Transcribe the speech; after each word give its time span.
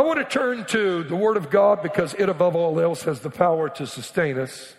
I 0.00 0.02
want 0.02 0.18
to 0.18 0.24
turn 0.24 0.64
to 0.68 1.02
the 1.02 1.14
Word 1.14 1.36
of 1.36 1.50
God 1.50 1.82
because 1.82 2.14
it, 2.14 2.30
above 2.30 2.56
all 2.56 2.80
else, 2.80 3.02
has 3.02 3.20
the 3.20 3.28
power 3.28 3.68
to 3.68 3.86
sustain 3.86 4.38
us. 4.38 4.74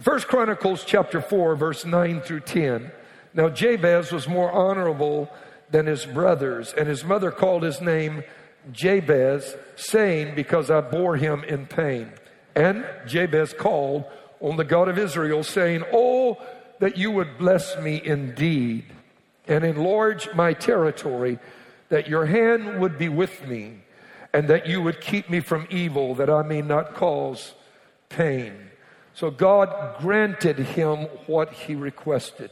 First 0.00 0.28
Chronicles 0.28 0.82
chapter 0.82 1.20
4, 1.20 1.56
verse 1.56 1.84
9 1.84 2.22
through 2.22 2.40
10. 2.40 2.90
Now 3.34 3.50
Jabez 3.50 4.12
was 4.12 4.26
more 4.26 4.50
honorable 4.50 5.30
than 5.70 5.84
his 5.84 6.06
brothers, 6.06 6.72
and 6.72 6.88
his 6.88 7.04
mother 7.04 7.30
called 7.30 7.64
his 7.64 7.82
name 7.82 8.24
Jabez, 8.72 9.54
saying, 9.76 10.34
Because 10.34 10.70
I 10.70 10.80
bore 10.80 11.16
him 11.16 11.44
in 11.44 11.66
pain. 11.66 12.10
And 12.54 12.86
Jabez 13.06 13.52
called 13.52 14.06
on 14.40 14.56
the 14.56 14.64
God 14.64 14.88
of 14.88 14.96
Israel, 14.98 15.42
saying, 15.42 15.84
Oh, 15.92 16.38
that 16.78 16.96
you 16.96 17.10
would 17.10 17.36
bless 17.36 17.76
me 17.76 18.00
indeed 18.02 18.86
and 19.46 19.64
enlarge 19.64 20.32
my 20.32 20.54
territory, 20.54 21.38
that 21.90 22.08
your 22.08 22.24
hand 22.24 22.80
would 22.80 22.96
be 22.96 23.10
with 23.10 23.46
me 23.46 23.82
and 24.32 24.48
that 24.48 24.66
you 24.66 24.82
would 24.82 25.00
keep 25.00 25.30
me 25.30 25.40
from 25.40 25.66
evil, 25.70 26.14
that 26.16 26.30
I 26.30 26.42
may 26.42 26.62
not 26.62 26.94
cause 26.94 27.54
pain. 28.08 28.70
So 29.14 29.30
God 29.30 29.98
granted 29.98 30.58
him 30.58 31.08
what 31.26 31.52
he 31.52 31.74
requested. 31.74 32.50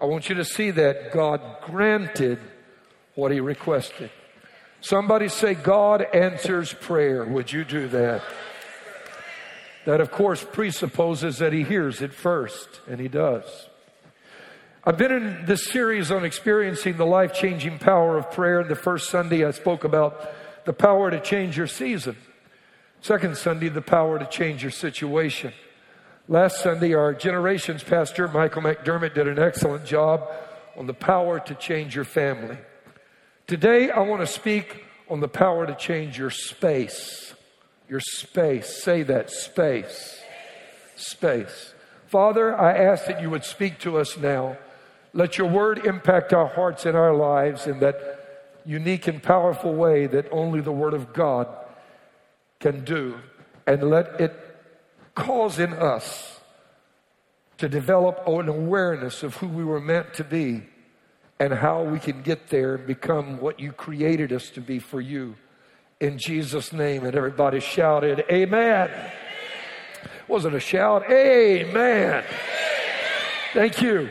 I 0.00 0.06
want 0.06 0.28
you 0.28 0.34
to 0.36 0.44
see 0.44 0.70
that 0.70 1.12
God 1.12 1.40
granted 1.62 2.38
what 3.14 3.32
he 3.32 3.40
requested. 3.40 4.10
Somebody 4.80 5.28
say, 5.28 5.52
God 5.52 6.00
answers 6.14 6.72
prayer. 6.72 7.24
Would 7.26 7.52
you 7.52 7.64
do 7.64 7.86
that? 7.88 8.22
That, 9.84 10.00
of 10.00 10.10
course, 10.10 10.42
presupposes 10.42 11.38
that 11.38 11.52
he 11.52 11.64
hears 11.64 12.00
it 12.00 12.14
first, 12.14 12.80
and 12.88 12.98
he 12.98 13.08
does. 13.08 13.44
I've 14.82 14.96
been 14.96 15.12
in 15.12 15.44
this 15.44 15.66
series 15.66 16.10
on 16.10 16.24
experiencing 16.24 16.96
the 16.96 17.04
life 17.04 17.34
changing 17.34 17.78
power 17.78 18.16
of 18.16 18.30
prayer. 18.30 18.60
And 18.60 18.70
The 18.70 18.74
first 18.74 19.10
Sunday, 19.10 19.44
I 19.44 19.50
spoke 19.50 19.84
about 19.84 20.32
the 20.64 20.72
power 20.72 21.10
to 21.10 21.20
change 21.20 21.56
your 21.56 21.66
season. 21.66 22.16
Second 23.00 23.36
Sunday, 23.36 23.68
the 23.68 23.80
power 23.80 24.18
to 24.18 24.26
change 24.26 24.62
your 24.62 24.70
situation. 24.70 25.52
Last 26.28 26.62
Sunday, 26.62 26.94
our 26.94 27.14
generations 27.14 27.82
pastor, 27.82 28.28
Michael 28.28 28.62
McDermott, 28.62 29.14
did 29.14 29.26
an 29.26 29.38
excellent 29.38 29.84
job 29.84 30.30
on 30.76 30.86
the 30.86 30.94
power 30.94 31.40
to 31.40 31.54
change 31.54 31.94
your 31.94 32.04
family. 32.04 32.58
Today, 33.46 33.90
I 33.90 34.00
want 34.00 34.20
to 34.20 34.26
speak 34.26 34.84
on 35.08 35.20
the 35.20 35.28
power 35.28 35.66
to 35.66 35.74
change 35.74 36.18
your 36.18 36.30
space. 36.30 37.34
Your 37.88 38.00
space. 38.00 38.82
Say 38.82 39.02
that 39.02 39.30
space. 39.30 40.20
Space. 40.94 41.74
Father, 42.06 42.56
I 42.56 42.76
ask 42.76 43.06
that 43.06 43.20
you 43.20 43.30
would 43.30 43.44
speak 43.44 43.78
to 43.80 43.96
us 43.98 44.16
now. 44.16 44.56
Let 45.12 45.38
your 45.38 45.48
word 45.48 45.84
impact 45.84 46.32
our 46.32 46.46
hearts 46.46 46.86
and 46.86 46.96
our 46.96 47.14
lives 47.14 47.66
and 47.66 47.80
that 47.80 48.19
unique 48.70 49.08
and 49.08 49.20
powerful 49.20 49.74
way 49.74 50.06
that 50.06 50.28
only 50.30 50.60
the 50.60 50.70
Word 50.70 50.94
of 50.94 51.12
God 51.12 51.48
can 52.60 52.84
do. 52.84 53.18
And 53.66 53.90
let 53.90 54.20
it 54.20 54.32
cause 55.16 55.58
in 55.58 55.72
us 55.72 56.38
to 57.58 57.68
develop 57.68 58.26
an 58.28 58.48
awareness 58.48 59.24
of 59.24 59.34
who 59.36 59.48
we 59.48 59.64
were 59.64 59.80
meant 59.80 60.14
to 60.14 60.24
be 60.24 60.62
and 61.40 61.52
how 61.52 61.82
we 61.82 61.98
can 61.98 62.22
get 62.22 62.48
there 62.48 62.76
and 62.76 62.86
become 62.86 63.40
what 63.40 63.58
you 63.58 63.72
created 63.72 64.32
us 64.32 64.50
to 64.50 64.60
be 64.60 64.78
for 64.78 65.00
you. 65.00 65.34
In 65.98 66.16
Jesus' 66.16 66.72
name. 66.72 67.04
And 67.04 67.16
everybody 67.16 67.58
shouted, 67.58 68.24
Amen. 68.30 68.88
Wasn't 70.28 70.54
a 70.54 70.60
shout? 70.60 71.10
Amen. 71.10 72.24
Thank 73.52 73.82
you. 73.82 74.10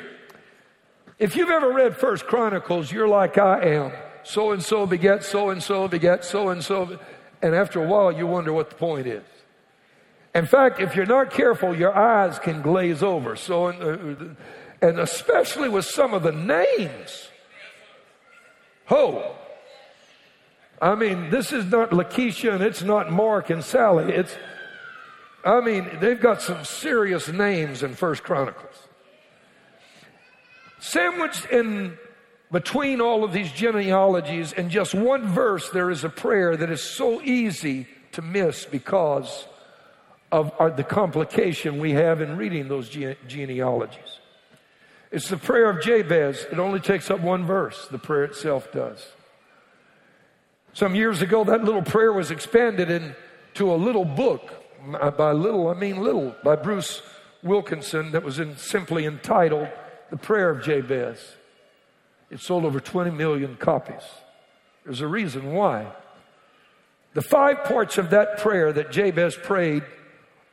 If 1.17 1.37
you've 1.37 1.49
ever 1.49 1.71
read 1.71 1.95
First 1.95 2.27
Chronicles, 2.27 2.91
you're 2.91 3.07
like 3.07 3.37
I 3.37 3.61
am 3.61 3.91
so 4.23 4.51
and 4.51 4.63
so 4.63 4.85
beget 4.85 5.23
so 5.23 5.49
and 5.49 5.61
so 5.61 5.87
beget 5.87 6.25
so 6.25 6.49
and 6.49 6.63
so. 6.63 6.99
And 7.41 7.55
after 7.55 7.83
a 7.83 7.87
while, 7.87 8.11
you 8.11 8.27
wonder 8.27 8.51
what 8.51 8.69
the 8.69 8.75
point 8.75 9.07
is. 9.07 9.23
In 10.35 10.45
fact, 10.45 10.79
if 10.79 10.95
you're 10.95 11.05
not 11.05 11.31
careful, 11.31 11.75
your 11.75 11.95
eyes 11.95 12.37
can 12.39 12.61
glaze 12.61 13.01
over. 13.01 13.35
So, 13.35 13.67
uh, 13.67 14.35
and 14.81 14.99
especially 14.99 15.69
with 15.69 15.85
some 15.85 16.13
of 16.13 16.23
the 16.23 16.31
names. 16.31 17.29
Ho! 18.85 19.35
I 20.81 20.95
mean, 20.95 21.29
this 21.29 21.51
is 21.51 21.65
not 21.65 21.91
Lakeisha 21.91 22.53
and 22.53 22.63
it's 22.63 22.81
not 22.81 23.11
Mark 23.11 23.49
and 23.49 23.63
Sally. 23.63 24.13
It's, 24.13 24.35
I 25.43 25.59
mean, 25.61 25.89
they've 25.99 26.19
got 26.19 26.41
some 26.41 26.63
serious 26.63 27.27
names 27.27 27.83
in 27.83 27.95
First 27.95 28.23
Chronicles. 28.23 28.87
Sandwiched 30.79 31.45
in 31.47 31.97
between 32.51 32.99
all 32.99 33.23
of 33.23 33.31
these 33.31 33.51
genealogies 33.51 34.53
and 34.53 34.71
just 34.71 34.93
one 34.93 35.27
verse, 35.27 35.69
there 35.69 35.91
is 35.91 36.03
a 36.03 36.09
prayer 36.09 36.57
that 36.57 36.69
is 36.71 36.81
so 36.81 37.21
easy 37.21 37.87
to 38.13 38.21
miss 38.21 38.65
because 38.65 39.45
of 40.31 40.51
our, 40.59 40.71
the 40.71 40.83
complication 40.83 41.79
we 41.79 41.91
have 41.91 42.21
in 42.21 42.37
reading 42.37 42.67
those 42.67 42.89
gene- 42.89 43.15
genealogies. 43.27 44.19
It's 45.11 45.29
the 45.29 45.37
prayer 45.37 45.69
of 45.69 45.81
Jabez. 45.81 46.45
It 46.51 46.59
only 46.59 46.79
takes 46.79 47.09
up 47.09 47.19
one 47.19 47.45
verse, 47.45 47.87
the 47.87 47.97
prayer 47.99 48.25
itself 48.25 48.71
does. 48.71 49.05
Some 50.73 50.93
years 50.95 51.21
ago, 51.21 51.43
that 51.43 51.63
little 51.63 51.81
prayer 51.81 52.13
was 52.13 52.29
expanded 52.29 52.91
into 52.91 53.71
a 53.71 53.75
little 53.75 54.05
book. 54.05 54.53
Uh, 54.93 55.11
by 55.11 55.33
little, 55.33 55.67
I 55.67 55.73
mean 55.73 56.01
little, 56.01 56.35
by 56.43 56.55
Bruce 56.55 57.01
Wilkinson, 57.43 58.11
that 58.11 58.23
was 58.23 58.39
in, 58.39 58.55
simply 58.57 59.05
entitled 59.05 59.67
The 60.09 60.17
Prayer 60.17 60.49
of 60.49 60.63
Jabez. 60.63 61.19
It 62.29 62.39
sold 62.39 62.65
over 62.65 62.79
20 62.79 63.11
million 63.11 63.55
copies. 63.55 64.03
There's 64.83 65.01
a 65.01 65.07
reason 65.07 65.53
why. 65.53 65.87
The 67.13 67.21
five 67.21 67.63
parts 67.63 67.97
of 67.97 68.11
that 68.11 68.37
prayer 68.37 68.71
that 68.71 68.91
Jabez 68.91 69.35
prayed 69.35 69.83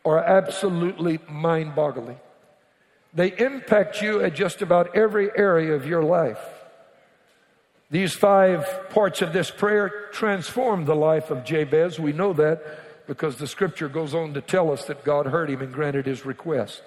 are 0.04 0.18
absolutely 0.18 1.18
mind 1.28 1.74
boggling. 1.74 2.18
They 3.12 3.36
impact 3.38 4.02
you 4.02 4.22
at 4.22 4.34
just 4.34 4.62
about 4.62 4.96
every 4.96 5.30
area 5.36 5.74
of 5.74 5.86
your 5.86 6.02
life. 6.02 6.40
These 7.90 8.14
five 8.14 8.90
parts 8.90 9.22
of 9.22 9.32
this 9.32 9.50
prayer 9.50 10.08
transformed 10.12 10.86
the 10.86 10.96
life 10.96 11.30
of 11.30 11.44
Jabez. 11.44 12.00
We 12.00 12.12
know 12.12 12.32
that 12.34 13.06
because 13.06 13.36
the 13.36 13.46
scripture 13.46 13.88
goes 13.88 14.14
on 14.14 14.34
to 14.34 14.40
tell 14.40 14.72
us 14.72 14.86
that 14.86 15.04
God 15.04 15.26
heard 15.26 15.48
him 15.48 15.62
and 15.62 15.72
granted 15.72 16.06
his 16.06 16.26
request. 16.26 16.82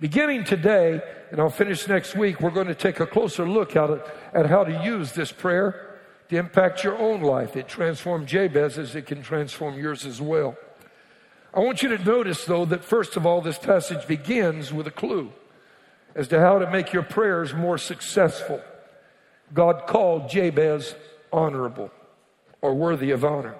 Beginning 0.00 0.44
today, 0.44 1.02
and 1.30 1.38
I'll 1.38 1.50
finish 1.50 1.86
next 1.86 2.16
week, 2.16 2.40
we're 2.40 2.50
going 2.50 2.68
to 2.68 2.74
take 2.74 3.00
a 3.00 3.06
closer 3.06 3.46
look 3.46 3.76
at, 3.76 3.90
at 4.32 4.46
how 4.46 4.64
to 4.64 4.82
use 4.82 5.12
this 5.12 5.30
prayer 5.30 5.98
to 6.30 6.38
impact 6.38 6.82
your 6.82 6.96
own 6.96 7.20
life. 7.20 7.54
It 7.54 7.68
transformed 7.68 8.26
Jabez 8.26 8.78
as 8.78 8.96
it 8.96 9.04
can 9.04 9.20
transform 9.22 9.78
yours 9.78 10.06
as 10.06 10.18
well. 10.18 10.56
I 11.52 11.60
want 11.60 11.82
you 11.82 11.94
to 11.94 12.02
notice, 12.02 12.46
though, 12.46 12.64
that 12.64 12.82
first 12.82 13.18
of 13.18 13.26
all, 13.26 13.42
this 13.42 13.58
passage 13.58 14.06
begins 14.06 14.72
with 14.72 14.86
a 14.86 14.90
clue 14.90 15.32
as 16.14 16.28
to 16.28 16.40
how 16.40 16.58
to 16.58 16.70
make 16.70 16.94
your 16.94 17.02
prayers 17.02 17.52
more 17.52 17.76
successful. 17.76 18.62
God 19.52 19.86
called 19.86 20.30
Jabez 20.30 20.94
honorable 21.30 21.90
or 22.62 22.74
worthy 22.74 23.10
of 23.10 23.22
honor. 23.22 23.56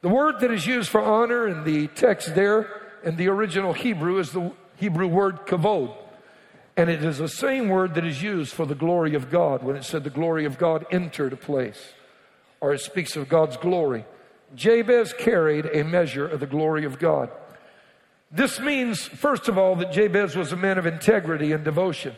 The 0.00 0.08
word 0.08 0.40
that 0.40 0.50
is 0.50 0.66
used 0.66 0.88
for 0.88 1.00
honor 1.00 1.46
in 1.46 1.62
the 1.62 1.86
text 1.86 2.34
there 2.34 2.68
in 3.04 3.14
the 3.14 3.28
original 3.28 3.72
Hebrew 3.72 4.18
is 4.18 4.32
the 4.32 4.52
Hebrew 4.82 5.06
word 5.06 5.46
kavod. 5.46 5.94
And 6.76 6.90
it 6.90 7.04
is 7.04 7.18
the 7.18 7.28
same 7.28 7.68
word 7.68 7.94
that 7.94 8.04
is 8.04 8.20
used 8.20 8.52
for 8.52 8.66
the 8.66 8.74
glory 8.74 9.14
of 9.14 9.30
God 9.30 9.62
when 9.62 9.76
it 9.76 9.84
said 9.84 10.02
the 10.02 10.10
glory 10.10 10.44
of 10.44 10.58
God 10.58 10.84
entered 10.90 11.32
a 11.32 11.36
place, 11.36 11.92
or 12.60 12.72
it 12.72 12.80
speaks 12.80 13.14
of 13.14 13.28
God's 13.28 13.56
glory. 13.56 14.04
Jabez 14.56 15.12
carried 15.12 15.66
a 15.66 15.84
measure 15.84 16.26
of 16.26 16.40
the 16.40 16.48
glory 16.48 16.84
of 16.84 16.98
God. 16.98 17.30
This 18.32 18.58
means, 18.58 19.06
first 19.06 19.46
of 19.46 19.56
all, 19.56 19.76
that 19.76 19.92
Jabez 19.92 20.34
was 20.34 20.50
a 20.50 20.56
man 20.56 20.78
of 20.78 20.86
integrity 20.86 21.52
and 21.52 21.62
devotion. 21.62 22.16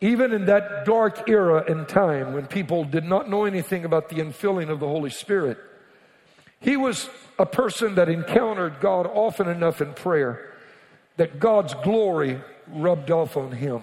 Even 0.00 0.32
in 0.32 0.46
that 0.46 0.84
dark 0.84 1.28
era 1.28 1.64
and 1.68 1.88
time 1.88 2.32
when 2.32 2.48
people 2.48 2.82
did 2.82 3.04
not 3.04 3.30
know 3.30 3.44
anything 3.44 3.84
about 3.84 4.08
the 4.08 4.16
infilling 4.16 4.68
of 4.68 4.80
the 4.80 4.88
Holy 4.88 5.10
Spirit, 5.10 5.58
he 6.58 6.76
was 6.76 7.08
a 7.38 7.46
person 7.46 7.94
that 7.94 8.08
encountered 8.08 8.80
God 8.80 9.06
often 9.06 9.46
enough 9.46 9.80
in 9.80 9.94
prayer 9.94 10.54
that 11.16 11.38
God's 11.38 11.74
glory 11.74 12.40
rubbed 12.68 13.10
off 13.10 13.36
on 13.36 13.52
him. 13.52 13.82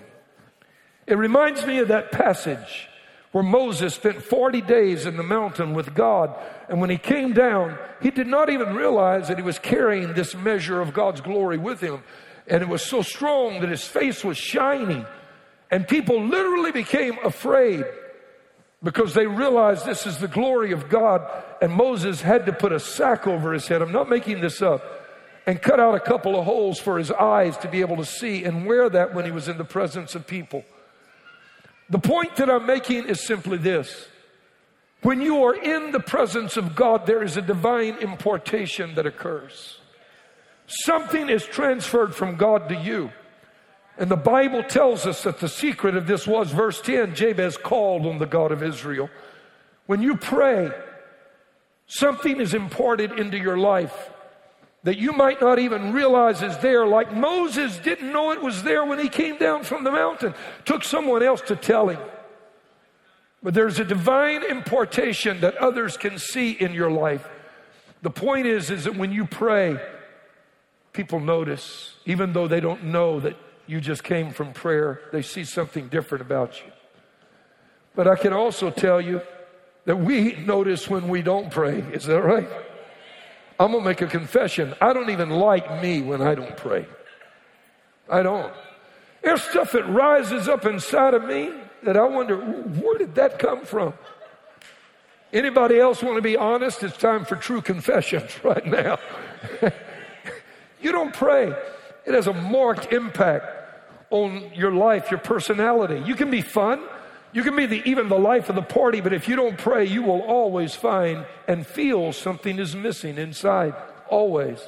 It 1.08 1.18
reminds 1.18 1.66
me 1.66 1.80
of 1.80 1.90
that 1.90 2.12
passage 2.12 2.88
where 3.32 3.44
Moses 3.44 3.96
spent 3.96 4.22
40 4.22 4.62
days 4.62 5.06
in 5.06 5.18
the 5.18 5.24
mountain 5.24 5.74
with 5.74 5.94
God. 5.96 6.36
And 6.70 6.80
when 6.80 6.90
he 6.90 6.98
came 6.98 7.34
down, 7.34 7.78
he 8.02 8.12
did 8.12 8.28
not 8.28 8.50
even 8.50 8.76
realize 8.76 9.28
that 9.28 9.38
he 9.38 9.44
was 9.44 9.58
carrying 9.58 10.14
this 10.14 10.36
measure 10.36 10.80
of 10.80 10.94
God's 10.94 11.20
glory 11.20 11.58
with 11.58 11.82
him. 11.82 12.04
And 12.48 12.62
it 12.62 12.70
was 12.70 12.84
so 12.84 13.02
strong 13.02 13.62
that 13.62 13.70
his 13.70 13.84
face 13.84 14.24
was 14.24 14.38
shining. 14.38 15.06
And 15.72 15.88
people 15.88 16.24
literally 16.24 16.72
became 16.72 17.18
afraid 17.24 17.84
because 18.84 19.16
they 19.16 19.26
realized 19.26 19.86
this 19.86 20.06
is 20.06 20.20
the 20.20 20.28
glory 20.28 20.72
of 20.72 20.88
God. 20.88 21.28
And 21.60 21.74
Moses 21.74 22.22
had 22.22 22.46
to 22.46 22.54
put 22.54 22.72
a 22.72 22.80
sack 22.80 23.26
over 23.26 23.52
his 23.52 23.68
head. 23.68 23.82
I'm 23.82 23.92
not 23.92 24.10
making 24.10 24.42
this 24.42 24.62
up 24.62 25.03
and 25.46 25.62
cut 25.62 25.80
out 25.80 25.96
a 25.96 26.00
couple 26.00 26.38
of 26.40 26.46
holes 26.46 26.80
for 26.80 26.98
his 26.98 27.12
eyes 27.12 27.58
to 27.58 27.68
be 27.68 27.82
able 27.82 27.98
to 27.98 28.06
see 28.06 28.44
and 28.44 28.66
wear 28.66 28.90
that 28.90 29.14
when 29.14 29.26
he 29.26 29.32
was 29.32 29.48
in 29.48 29.58
the 29.58 29.66
presence 29.66 30.16
of 30.16 30.26
people. 30.26 30.64
The 31.90 32.00
point 32.00 32.38
that 32.38 32.50
I'm 32.50 32.66
making 32.66 33.08
is 33.08 33.26
simply 33.26 33.58
this 33.58 34.08
When 35.02 35.22
you 35.22 35.44
are 35.44 35.56
in 35.56 35.92
the 35.92 36.00
presence 36.00 36.56
of 36.56 36.76
God, 36.76 37.06
there 37.06 37.24
is 37.24 37.36
a 37.38 37.42
divine 37.42 37.98
importation 37.98 38.96
that 38.96 39.06
occurs. 39.06 39.80
Something 40.66 41.30
is 41.30 41.46
transferred 41.46 42.16
from 42.16 42.38
God 42.38 42.70
to 42.70 42.76
you. 42.76 43.12
And 43.98 44.10
the 44.10 44.16
Bible 44.16 44.64
tells 44.64 45.06
us 45.06 45.24
that 45.24 45.40
the 45.40 45.50
secret 45.50 45.96
of 45.96 46.08
this 46.08 46.26
was, 46.26 46.52
verse 46.52 46.82
10, 46.82 47.14
Jabez 47.14 47.58
called 47.58 48.08
on 48.08 48.18
the 48.18 48.26
God 48.26 48.52
of 48.52 48.64
Israel. 48.64 49.10
When 49.86 50.02
you 50.02 50.16
pray, 50.16 50.72
something 51.86 52.40
is 52.40 52.56
imparted 52.56 53.20
into 53.20 53.38
your 53.38 53.58
life 53.58 54.10
that 54.84 54.98
you 54.98 55.14
might 55.14 55.40
not 55.40 55.60
even 55.60 55.94
realize 55.94 56.42
is 56.42 56.58
there, 56.58 56.86
like 56.86 57.14
Moses 57.14 57.78
didn't 57.80 58.12
know 58.12 58.32
it 58.32 58.42
was 58.42 58.64
there 58.64 58.86
when 58.86 59.00
he 59.00 59.08
came 59.08 59.38
down 59.38 59.64
from 59.64 59.84
the 59.84 59.92
mountain. 59.92 60.34
Took 60.66 60.84
someone 60.84 61.24
else 61.24 61.42
to 61.42 61.56
tell 61.56 61.88
him. 61.88 62.00
But 63.42 63.54
there's 63.54 63.80
a 63.80 63.86
divine 63.86 64.44
importation 64.44 65.42
that 65.42 65.56
others 65.58 65.98
can 65.98 66.18
see 66.20 66.52
in 66.52 66.74
your 66.74 66.92
life. 66.92 67.28
The 68.02 68.10
point 68.10 68.46
is, 68.46 68.70
is 68.70 68.84
that 68.84 68.98
when 68.98 69.14
you 69.14 69.26
pray, 69.26 69.78
people 70.92 71.22
notice, 71.22 71.96
even 72.06 72.34
though 72.34 72.48
they 72.48 72.60
don't 72.60 72.86
know 72.86 73.22
that 73.22 73.38
you 73.68 73.80
just 73.80 74.04
came 74.04 74.32
from 74.32 74.52
prayer, 74.52 75.02
they 75.14 75.22
see 75.22 75.46
something 75.46 75.88
different 75.88 76.22
about 76.22 76.60
you. 76.60 76.72
But 77.96 78.08
I 78.08 78.16
can 78.16 78.34
also 78.34 78.70
tell 78.70 79.00
you 79.00 79.22
that 79.86 79.98
we 79.98 80.34
notice 80.36 80.90
when 80.90 81.08
we 81.08 81.22
don't 81.22 81.50
pray. 81.50 81.80
Is 81.94 82.06
that 82.06 82.22
right? 82.22 82.48
I'm 83.60 83.72
going 83.72 83.84
to 83.84 83.90
make 83.90 84.02
a 84.02 84.08
confession. 84.08 84.74
I 84.82 84.94
don't 84.94 85.10
even 85.10 85.30
like 85.30 85.82
me 85.82 86.02
when 86.02 86.22
I 86.22 86.36
don't 86.36 86.58
pray. 86.58 86.86
I 88.10 88.24
don't. 88.24 88.54
There's 89.24 89.42
stuff 89.42 89.72
that 89.72 89.88
rises 89.88 90.48
up 90.48 90.66
inside 90.66 91.14
of 91.14 91.24
me 91.24 91.52
that 91.84 91.96
I 91.96 92.08
wonder, 92.08 92.38
where 92.38 92.98
did 92.98 93.16
that 93.16 93.40
come 93.40 93.66
from? 93.66 93.94
Anybody 95.32 95.80
else 95.80 96.04
want 96.04 96.18
to 96.18 96.22
be 96.22 96.38
honest? 96.38 96.84
It's 96.84 96.98
time 96.98 97.26
for 97.26 97.36
true 97.36 97.62
confessions 97.62 98.32
right 98.44 98.66
now. 98.66 99.00
you 100.82 100.92
don't 100.92 101.14
pray. 101.14 101.54
It 102.06 102.14
has 102.14 102.28
a 102.28 102.34
marked 102.34 102.92
impact 102.92 103.46
on 104.10 104.52
your 104.54 104.72
life, 104.72 105.10
your 105.10 105.20
personality. 105.20 106.04
You 106.06 106.16
can 106.16 106.30
be 106.30 106.42
fun. 106.42 106.84
You 107.34 107.42
can 107.42 107.56
be 107.56 107.66
the, 107.66 107.82
even 107.90 108.10
the 108.10 108.18
life 108.18 108.50
of 108.50 108.56
the 108.56 108.62
party, 108.62 109.02
but 109.02 109.12
if 109.12 109.28
you 109.28 109.36
don't 109.36 109.58
pray, 109.58 109.86
you 109.86 110.04
will 110.04 110.22
always 110.22 110.76
find 110.76 111.26
and 111.48 111.66
feel 111.66 112.14
something 112.14 112.60
is 112.60 112.76
missing 112.76 113.18
inside. 113.18 113.74
Always. 114.08 114.60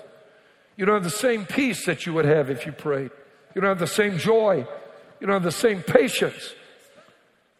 You 0.75 0.85
don't 0.85 0.95
have 0.95 1.03
the 1.03 1.09
same 1.11 1.45
peace 1.45 1.85
that 1.85 2.07
you 2.07 2.13
would 2.13 2.25
have 2.25 2.49
if 2.49 2.65
you 2.65 2.71
prayed. 2.71 3.11
You 3.53 3.61
don't 3.61 3.69
have 3.69 3.79
the 3.79 3.87
same 3.87 4.17
joy. 4.17 4.67
You 5.19 5.27
don't 5.27 5.35
have 5.35 5.43
the 5.43 5.51
same 5.51 5.83
patience. 5.83 6.53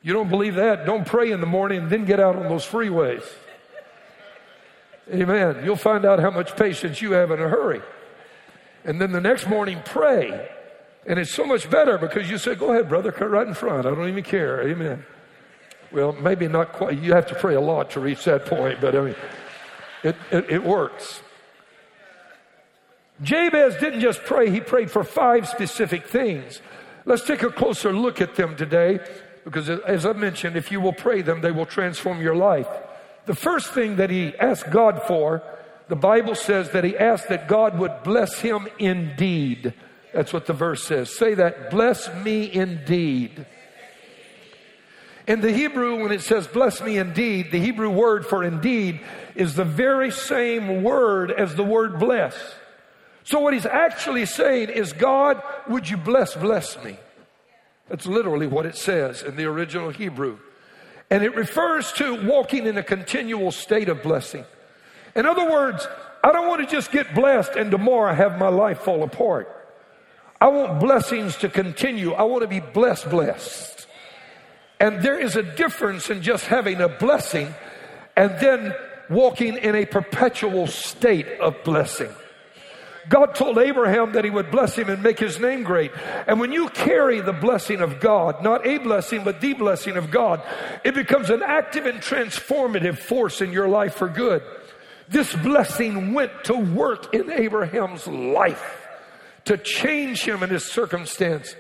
You 0.02 0.12
don't 0.13 0.30
believe 0.30 0.56
that? 0.56 0.86
Don't 0.86 1.06
pray 1.06 1.31
in 1.31 1.40
the 1.40 1.48
morning 1.48 1.84
and 1.84 1.90
then 1.90 2.06
get 2.06 2.19
out 2.19 2.36
on 2.36 2.44
those 2.44 2.66
freeways. 2.66 3.24
Amen. 5.13 5.63
You'll 5.63 5.75
find 5.75 6.04
out 6.04 6.19
how 6.19 6.31
much 6.31 6.56
patience 6.56 7.00
you 7.01 7.12
have 7.12 7.30
in 7.30 7.40
a 7.40 7.48
hurry. 7.48 7.81
And 8.84 9.00
then 9.00 9.12
the 9.12 9.22
next 9.22 9.48
morning, 9.48 9.81
pray 9.86 10.50
and 11.06 11.19
it's 11.19 11.31
so 11.31 11.46
much 11.46 11.69
better 11.69 11.98
because 11.98 12.30
you 12.30 12.38
say, 12.38 12.56
Go 12.56 12.72
ahead, 12.72 12.90
brother, 12.90 13.12
cut 13.12 13.30
right 13.30 13.48
in 13.48 13.54
front. 13.54 13.86
I 13.86 13.92
don't 13.92 14.07
even 14.07 14.24
care. 14.24 14.68
Amen. 14.68 15.06
Well, 15.92 16.13
maybe 16.13 16.48
not 16.48 16.74
quite. 16.74 17.00
You 17.00 17.13
have 17.13 17.28
to 17.28 17.36
pray 17.36 17.56
a 17.56 17.62
lot 17.62 17.92
to 17.92 18.00
reach 18.00 18.25
that 18.25 18.46
point, 18.46 18.81
but 18.81 18.96
I 18.96 19.02
mean, 19.02 19.16
it, 20.04 20.16
it, 20.31 20.50
it 20.50 20.63
works. 20.63 21.22
Jabez 23.22 23.75
didn't 23.78 24.02
just 24.02 24.24
pray, 24.24 24.50
he 24.50 24.60
prayed 24.60 24.92
for 24.92 25.04
five 25.04 25.48
specific 25.48 26.07
things. 26.07 26.62
Let's 27.06 27.24
take 27.24 27.44
a 27.44 27.50
closer 27.50 27.94
look 27.94 28.19
at 28.19 28.36
them 28.36 28.56
today 28.56 29.00
because, 29.44 29.69
as 29.69 30.06
I 30.06 30.13
mentioned, 30.13 30.58
if 30.58 30.72
you 30.72 30.81
will 30.81 30.94
pray 30.94 31.22
them, 31.22 31.42
they 31.42 31.51
will 31.51 31.66
transform 31.68 32.22
your 32.22 32.36
life. 32.36 32.68
The 33.25 33.36
first 33.36 33.72
thing 33.72 33.98
that 33.98 34.10
he 34.10 34.36
asked 34.38 34.69
God 34.69 35.04
for, 35.08 35.44
the 35.88 35.96
Bible 35.96 36.36
says 36.36 36.72
that 36.72 36.84
he 36.84 36.98
asked 36.98 37.30
that 37.30 37.48
God 37.48 37.80
would 37.80 38.04
bless 38.04 38.40
him 38.40 38.68
indeed. 38.80 39.74
That's 40.16 40.32
what 40.32 40.46
the 40.46 40.54
verse 40.54 40.82
says. 40.82 41.14
Say 41.14 41.34
that, 41.34 41.70
bless 41.70 42.10
me 42.24 42.50
indeed. 42.50 43.46
In 45.28 45.42
the 45.42 45.52
Hebrew, 45.52 46.02
when 46.02 46.14
it 46.14 46.22
says 46.22 46.48
bless 46.48 46.82
me 46.82 46.98
indeed, 46.98 47.52
the 47.52 47.60
Hebrew 47.60 47.90
word 47.90 48.26
for 48.26 48.42
indeed 48.42 49.02
is 49.36 49.56
the 49.56 49.66
very 49.66 50.12
same 50.12 50.84
word 50.84 51.32
as 51.32 51.56
the 51.56 51.66
word 51.66 52.00
bless. 52.00 52.34
So 53.26 53.42
what 53.42 53.54
he's 53.54 53.66
actually 53.66 54.26
saying 54.26 54.70
is, 54.70 54.94
God, 54.94 55.44
would 55.68 55.90
you 55.90 55.98
bless, 55.98 56.34
bless 56.34 56.82
me? 56.82 56.98
That's 57.90 58.06
literally 58.06 58.48
what 58.48 58.66
it 58.66 58.78
says 58.78 59.22
in 59.22 59.36
the 59.36 59.46
original 59.46 59.90
Hebrew. 59.90 60.40
And 61.10 61.26
it 61.26 61.36
refers 61.36 61.92
to 61.94 62.26
walking 62.26 62.68
in 62.68 62.78
a 62.78 62.84
continual 62.84 63.52
state 63.52 63.90
of 63.90 64.02
blessing. 64.02 64.46
In 65.14 65.26
other 65.26 65.52
words, 65.52 65.86
I 66.24 66.32
don't 66.32 66.48
want 66.48 66.62
to 66.62 66.74
just 66.74 66.94
get 66.94 67.14
blessed 67.14 67.58
and 67.58 67.70
tomorrow 67.70 68.10
I 68.10 68.14
have 68.14 68.40
my 68.40 68.48
life 68.48 68.80
fall 68.80 69.04
apart. 69.04 69.64
I 70.46 70.50
want 70.50 70.80
blessings 70.80 71.38
to 71.38 71.50
continue. 71.50 72.14
I 72.14 72.22
want 72.22 72.44
to 72.44 72.48
be 72.48 72.60
blessed, 72.60 73.10
blessed. 73.10 73.88
And 74.80 75.02
there 75.02 75.20
is 75.20 75.36
a 75.36 75.42
difference 75.42 76.12
in 76.12 76.22
just 76.22 76.46
having 76.46 76.82
a 76.82 76.88
blessing 76.88 77.52
and 78.16 78.30
then 78.40 78.76
walking 79.10 79.58
in 79.58 79.74
a 79.74 79.88
perpetual 79.88 80.68
state 80.68 81.28
of 81.40 81.56
blessing. 81.64 82.12
God 83.10 83.34
told 83.34 83.58
Abraham 83.58 84.14
that 84.14 84.24
he 84.24 84.30
would 84.30 84.52
bless 84.52 84.78
him 84.78 84.88
and 84.88 85.02
make 85.02 85.18
his 85.18 85.40
name 85.40 85.64
great. 85.64 85.90
And 86.28 86.40
when 86.40 86.52
you 86.52 86.70
carry 86.70 87.22
the 87.22 87.34
blessing 87.34 87.82
of 87.82 88.00
God, 88.00 88.44
not 88.44 88.68
a 88.68 88.78
blessing, 88.78 89.24
but 89.24 89.42
the 89.42 89.54
blessing 89.54 89.98
of 89.98 90.12
God, 90.12 90.44
it 90.84 90.94
becomes 90.94 91.32
an 91.32 91.42
active 91.42 91.88
and 91.88 92.02
transformative 92.02 93.00
force 93.00 93.42
in 93.42 93.52
your 93.52 93.68
life 93.68 93.96
for 93.96 94.10
good. 94.10 94.44
This 95.10 95.34
blessing 95.34 96.14
went 96.14 96.44
to 96.44 96.56
work 96.56 97.16
in 97.16 97.32
Abraham's 97.32 98.06
life 98.06 98.85
to 99.46 99.58
change 99.58 100.24
him 100.24 100.44
in 100.44 100.50
his 100.50 100.66
circumstance, 100.66 101.56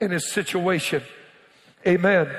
in 0.00 0.10
his 0.10 0.30
situation. 0.30 1.02
Amen. 1.86 2.30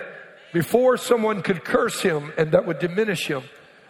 Before 0.53 0.97
someone 0.97 1.41
could 1.41 1.63
curse 1.63 2.01
him 2.01 2.31
and 2.37 2.51
that 2.51 2.65
would 2.65 2.79
diminish 2.79 3.27
him. 3.27 3.43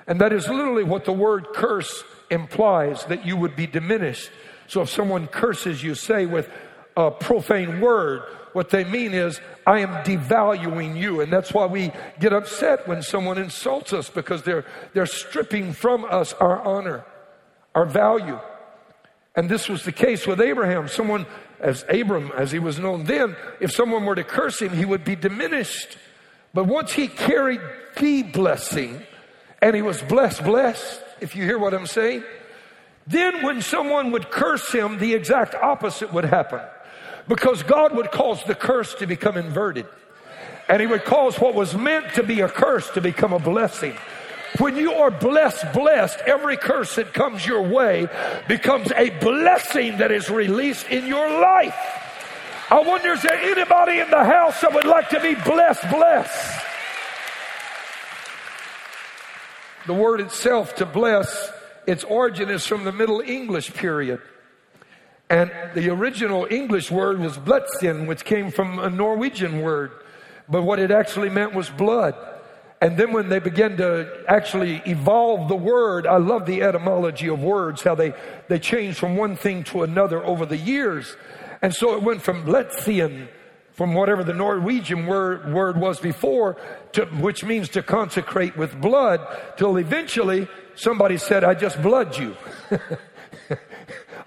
And 0.08 0.20
that 0.22 0.34
is 0.34 0.48
literally 0.48 0.84
what 0.84 1.06
the 1.06 1.14
word 1.14 1.48
curse 1.54 2.04
implies 2.30 3.06
that 3.06 3.26
you 3.26 3.38
would 3.38 3.56
be 3.56 3.68
diminished. 3.68 4.30
So 4.68 4.82
if 4.82 4.90
someone 4.90 5.28
curses 5.28 5.84
you, 5.84 5.96
say 5.96 6.26
with 6.26 6.50
a 6.96 7.12
profane 7.12 7.82
word, 7.82 8.24
what 8.54 8.70
they 8.70 8.84
mean 8.84 9.14
is, 9.14 9.40
I 9.66 9.80
am 9.80 9.90
devaluing 10.04 10.98
you. 10.98 11.22
And 11.22 11.32
that's 11.32 11.54
why 11.54 11.66
we 11.66 11.92
get 12.20 12.34
upset 12.34 12.88
when 12.88 13.02
someone 13.02 13.38
insults 13.38 13.94
us 13.94 14.10
because 14.10 14.44
they're, 14.44 14.66
they're 14.94 15.06
stripping 15.06 15.74
from 15.74 16.06
us 16.06 16.34
our 16.34 16.62
honor, 16.62 17.06
our 17.76 17.86
value. 17.86 18.40
And 19.36 19.50
this 19.50 19.70
was 19.70 19.84
the 19.84 19.92
case 19.92 20.28
with 20.28 20.42
Abraham. 20.42 20.88
Someone, 20.88 21.26
as 21.60 21.86
Abram, 21.90 22.32
as 22.36 22.52
he 22.52 22.60
was 22.60 22.80
known 22.80 23.06
then, 23.06 23.36
if 23.60 23.72
someone 23.72 24.06
were 24.06 24.16
to 24.16 24.24
curse 24.24 24.62
him, 24.62 24.72
he 24.72 24.86
would 24.86 25.06
be 25.06 25.16
diminished. 25.16 25.98
But 26.54 26.66
once 26.66 26.92
he 26.92 27.08
carried 27.08 27.62
the 27.98 28.24
blessing, 28.24 29.02
and 29.62 29.76
he 29.76 29.82
was 29.82 30.02
blessed, 30.02 30.44
blessed, 30.44 31.02
if 31.22 31.36
you 31.36 31.44
hear 31.44 31.60
what 31.60 31.74
I'm 31.74 31.88
saying, 31.88 32.24
then 33.08 33.44
when 33.44 33.62
someone 33.62 34.12
would 34.12 34.30
curse 34.30 34.72
him, 34.72 34.98
the 34.98 35.14
exact 35.14 35.56
opposite 35.56 36.12
would 36.14 36.26
happen. 36.26 36.62
Because 37.28 37.64
God 37.64 37.96
would 37.96 38.12
cause 38.12 38.44
the 38.44 38.56
curse 38.56 38.96
to 38.96 39.08
become 39.08 39.38
inverted. 39.38 39.88
And 40.68 40.82
he 40.82 40.88
would 40.88 41.06
cause 41.06 41.40
what 41.40 41.54
was 41.54 41.76
meant 41.76 42.14
to 42.16 42.24
be 42.24 42.42
a 42.42 42.50
curse 42.50 42.90
to 42.92 43.02
become 43.02 43.34
a 43.34 43.40
blessing. 43.40 43.96
When 44.58 44.76
you 44.76 44.94
are 44.94 45.12
blessed, 45.12 45.72
blessed, 45.74 46.20
every 46.26 46.58
curse 46.58 46.96
that 46.96 47.14
comes 47.14 47.46
your 47.46 47.62
way 47.62 48.08
becomes 48.48 48.92
a 48.92 49.10
blessing 49.10 49.98
that 49.98 50.12
is 50.12 50.30
released 50.30 50.88
in 50.90 51.08
your 51.08 51.42
life. 51.42 51.76
I 52.70 52.80
wonder 52.80 53.14
is 53.14 53.22
there 53.22 53.34
anybody 53.34 54.00
in 54.00 54.10
the 54.10 54.24
house 54.24 54.62
that 54.62 54.74
would 54.74 54.86
like 54.86 55.10
to 55.10 55.20
be 55.20 55.36
blessed, 55.36 55.90
blessed? 55.90 56.66
The 59.88 59.94
word 59.94 60.22
itself 60.22 60.76
to 60.76 60.86
bless, 60.86 61.52
its 61.88 62.04
origin 62.04 62.50
is 62.50 62.68
from 62.68 62.84
the 62.84 62.92
Middle 62.92 63.22
English 63.22 63.74
period. 63.74 64.22
And 65.30 65.50
the 65.74 65.90
original 65.90 66.46
English 66.50 66.92
word 66.92 67.20
was 67.20 67.38
blutsin, 67.38 68.06
which 68.06 68.26
came 68.26 68.52
from 68.52 68.80
a 68.80 68.90
Norwegian 68.90 69.62
word. 69.62 69.92
But 70.50 70.64
what 70.64 70.78
it 70.80 70.92
actually 70.92 71.30
meant 71.30 71.54
was 71.54 71.70
blood. 71.70 72.16
And 72.82 72.98
then 72.98 73.14
when 73.14 73.30
they 73.30 73.38
began 73.38 73.78
to 73.78 74.24
actually 74.28 74.82
evolve 74.88 75.48
the 75.48 75.56
word, 75.56 76.08
I 76.08 76.18
love 76.18 76.48
the 76.48 76.64
etymology 76.64 77.30
of 77.30 77.44
words, 77.44 77.84
how 77.84 77.94
they, 77.94 78.14
they 78.48 78.58
changed 78.58 78.98
from 78.98 79.16
one 79.16 79.36
thing 79.36 79.64
to 79.66 79.84
another 79.84 80.26
over 80.26 80.48
the 80.48 80.58
years. 80.58 81.16
And 81.62 81.76
so 81.76 81.96
it 81.96 82.02
went 82.02 82.24
from 82.24 82.46
Letzian, 82.46 83.28
from 83.74 83.94
whatever 83.94 84.24
the 84.24 84.34
Norwegian 84.34 85.06
word, 85.06 85.54
word 85.54 85.78
was 85.78 86.00
before, 86.00 86.58
to, 86.94 87.06
which 87.06 87.44
means 87.44 87.70
to 87.70 87.84
consecrate 87.84 88.58
with 88.58 88.82
blood, 88.82 89.22
till 89.58 89.78
eventually 89.78 90.48
somebody 90.74 91.18
said, 91.18 91.44
I 91.44 91.54
just 91.54 91.80
blood 91.84 92.18
you. 92.18 92.36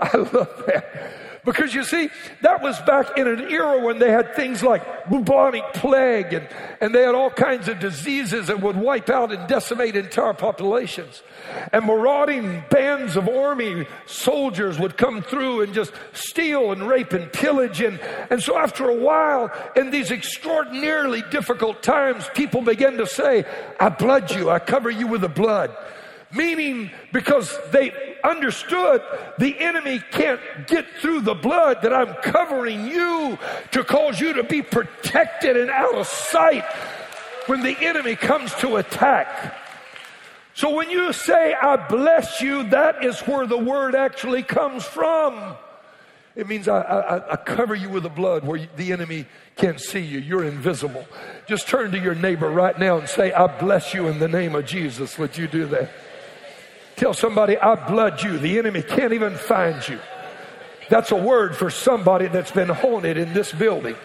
I 0.01 0.17
love 0.17 0.65
that. 0.67 1.24
Because 1.45 1.75
you 1.75 1.85
see, 1.85 2.09
that 2.41 2.63
was 2.63 2.81
back 2.83 3.19
in 3.19 3.29
an 3.29 3.41
era 3.51 3.79
when 3.79 3.99
they 3.99 4.11
had 4.11 4.35
things 4.35 4.63
like 4.63 5.11
bubonic 5.11 5.63
plague 5.75 6.33
and, 6.33 6.49
and 6.81 6.95
they 6.95 7.03
had 7.03 7.15
all 7.15 7.29
kinds 7.29 7.69
of 7.69 7.79
diseases 7.79 8.47
that 8.47 8.63
would 8.63 8.77
wipe 8.77 9.11
out 9.11 9.31
and 9.31 9.47
decimate 9.47 9.95
entire 9.95 10.33
populations. 10.33 11.23
And 11.73 11.85
marauding 11.85 12.65
bands 12.71 13.17
of 13.17 13.29
army 13.29 13.87
soldiers 14.07 14.79
would 14.79 14.97
come 14.97 15.21
through 15.21 15.61
and 15.61 15.75
just 15.75 15.93
steal 16.15 16.73
and 16.73 16.89
rape 16.89 17.13
and 17.13 17.31
pillage. 17.31 17.83
And, 17.83 18.01
and 18.31 18.43
so 18.43 18.57
after 18.57 18.89
a 18.89 18.97
while, 18.97 19.53
in 19.77 19.91
these 19.91 20.11
extraordinarily 20.11 21.23
difficult 21.31 21.83
times, 21.83 22.27
people 22.35 22.63
began 22.63 22.97
to 22.97 23.07
say, 23.07 23.45
I 23.79 23.91
blood 23.91 24.31
you, 24.31 24.49
I 24.49 24.61
cover 24.61 24.91
you 24.91 25.07
with 25.07 25.21
the 25.21 25.29
blood. 25.29 25.77
Meaning, 26.35 26.91
because 27.13 27.57
they 27.71 27.93
understood 28.25 29.03
the 29.39 29.59
enemy 29.61 30.01
can't 30.11 30.41
get 30.67 30.87
through 31.01 31.21
the 31.21 31.35
blood 31.35 31.83
that 31.83 31.93
I'm 31.93 32.15
covering 32.23 32.87
you 32.87 33.39
to 33.73 33.85
cause 33.85 34.19
you 34.19 34.33
to 34.35 34.43
be 34.43 34.63
protected 34.63 35.57
and 35.57 35.71
out 35.71 35.95
of 35.95 36.07
sight 36.07 36.65
when 37.47 37.63
the 37.63 37.77
enemy 37.79 38.17
comes 38.17 38.55
to 38.57 38.77
attack. 38.77 39.55
So 40.55 40.75
when 40.75 40.89
you 40.89 41.13
say, 41.13 41.53
I 41.53 41.77
bless 41.77 42.41
you, 42.41 42.63
that 42.71 43.05
is 43.05 43.21
where 43.21 43.47
the 43.47 43.59
word 43.59 43.95
actually 43.95 44.43
comes 44.43 44.85
from. 44.85 45.57
It 46.37 46.49
means 46.49 46.67
I, 46.67 46.81
I, 46.81 47.33
I 47.33 47.37
cover 47.37 47.75
you 47.75 47.89
with 47.89 48.03
the 48.03 48.09
blood 48.09 48.45
where 48.45 48.67
the 48.77 48.93
enemy 48.93 49.27
can't 49.57 49.81
see 49.81 50.01
you. 50.01 50.19
You're 50.19 50.45
invisible. 50.45 51.07
Just 51.47 51.69
turn 51.69 51.93
to 51.93 51.99
your 51.99 52.15
neighbor 52.15 52.51
right 52.51 52.77
now 52.79 52.99
and 52.99 53.09
say, 53.09 53.33
I 53.33 53.47
bless 53.59 53.95
you 53.95 54.09
in 54.09 54.19
the 54.19 54.29
name 54.29 54.55
of 54.55 54.67
Jesus. 54.67 55.17
Would 55.19 55.37
you 55.37 55.47
do 55.47 55.67
that? 55.67 55.91
Tell 56.97 57.15
somebody, 57.15 57.57
I 57.59 57.75
blood 57.89 58.23
you. 58.23 58.39
The 58.39 58.59
enemy 58.59 58.83
can't 58.83 59.13
even 59.13 59.37
find 59.37 59.87
you. 59.89 59.99
That's 60.89 61.11
a 61.11 61.17
word 61.17 61.57
for 61.57 61.71
somebody 61.71 62.29
that's 62.29 62.53
been 62.53 62.69
haunted 62.69 63.17
in 63.17 63.33
this 63.33 63.53
building. 63.53 63.97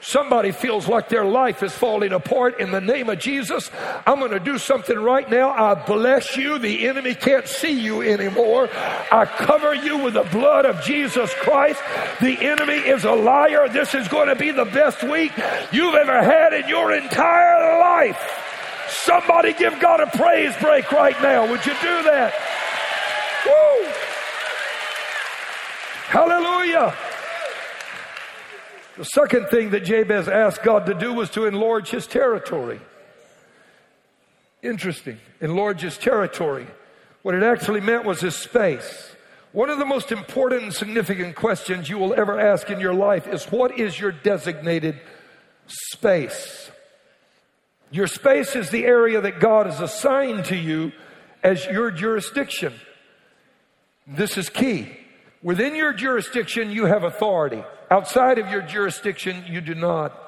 Somebody 0.00 0.50
feels 0.50 0.88
like 0.88 1.08
their 1.08 1.24
life 1.24 1.62
is 1.62 1.72
falling 1.72 2.12
apart 2.12 2.58
in 2.58 2.72
the 2.72 2.80
name 2.80 3.08
of 3.08 3.20
Jesus. 3.20 3.70
I'm 4.04 4.18
going 4.18 4.32
to 4.32 4.40
do 4.40 4.58
something 4.58 4.98
right 4.98 5.30
now. 5.30 5.50
I 5.50 5.74
bless 5.74 6.36
you. 6.36 6.58
The 6.58 6.88
enemy 6.88 7.14
can't 7.14 7.46
see 7.46 7.80
you 7.80 8.02
anymore. 8.02 8.68
I 8.72 9.26
cover 9.26 9.72
you 9.74 9.98
with 9.98 10.14
the 10.14 10.24
blood 10.24 10.66
of 10.66 10.82
Jesus 10.82 11.32
Christ. 11.34 11.80
The 12.20 12.36
enemy 12.40 12.78
is 12.78 13.04
a 13.04 13.12
liar. 13.12 13.68
This 13.68 13.94
is 13.94 14.08
going 14.08 14.26
to 14.26 14.34
be 14.34 14.50
the 14.50 14.64
best 14.64 15.04
week 15.04 15.30
you've 15.70 15.94
ever 15.94 16.20
had 16.20 16.52
in 16.52 16.68
your 16.68 16.92
entire 16.92 17.78
life. 17.78 18.51
Somebody 18.92 19.54
give 19.54 19.80
God 19.80 20.00
a 20.00 20.06
praise 20.06 20.54
break 20.60 20.92
right 20.92 21.20
now. 21.22 21.48
Would 21.50 21.64
you 21.64 21.72
do 21.72 22.02
that? 22.04 22.34
Woo! 23.46 23.90
Hallelujah. 26.08 26.94
The 28.98 29.04
second 29.04 29.46
thing 29.48 29.70
that 29.70 29.84
Jabez 29.84 30.28
asked 30.28 30.62
God 30.62 30.86
to 30.86 30.94
do 30.94 31.14
was 31.14 31.30
to 31.30 31.46
enlarge 31.46 31.88
his 31.88 32.06
territory. 32.06 32.80
Interesting. 34.62 35.18
Enlarge 35.40 35.80
his 35.80 35.96
territory. 35.96 36.66
What 37.22 37.34
it 37.34 37.42
actually 37.42 37.80
meant 37.80 38.04
was 38.04 38.20
his 38.20 38.36
space. 38.36 39.16
One 39.52 39.70
of 39.70 39.78
the 39.78 39.86
most 39.86 40.12
important 40.12 40.62
and 40.64 40.74
significant 40.74 41.34
questions 41.34 41.88
you 41.88 41.98
will 41.98 42.14
ever 42.14 42.38
ask 42.38 42.70
in 42.70 42.78
your 42.78 42.94
life 42.94 43.26
is 43.26 43.46
what 43.46 43.78
is 43.78 43.98
your 43.98 44.12
designated 44.12 45.00
space? 45.66 46.70
Your 47.92 48.06
space 48.06 48.56
is 48.56 48.70
the 48.70 48.86
area 48.86 49.20
that 49.20 49.38
God 49.38 49.66
has 49.66 49.80
assigned 49.80 50.46
to 50.46 50.56
you 50.56 50.92
as 51.42 51.66
your 51.66 51.90
jurisdiction. 51.90 52.72
This 54.06 54.38
is 54.38 54.48
key. 54.48 54.88
Within 55.42 55.74
your 55.74 55.92
jurisdiction, 55.92 56.70
you 56.70 56.86
have 56.86 57.04
authority. 57.04 57.62
Outside 57.90 58.38
of 58.38 58.48
your 58.48 58.62
jurisdiction, 58.62 59.44
you 59.46 59.60
do 59.60 59.74
not. 59.74 60.18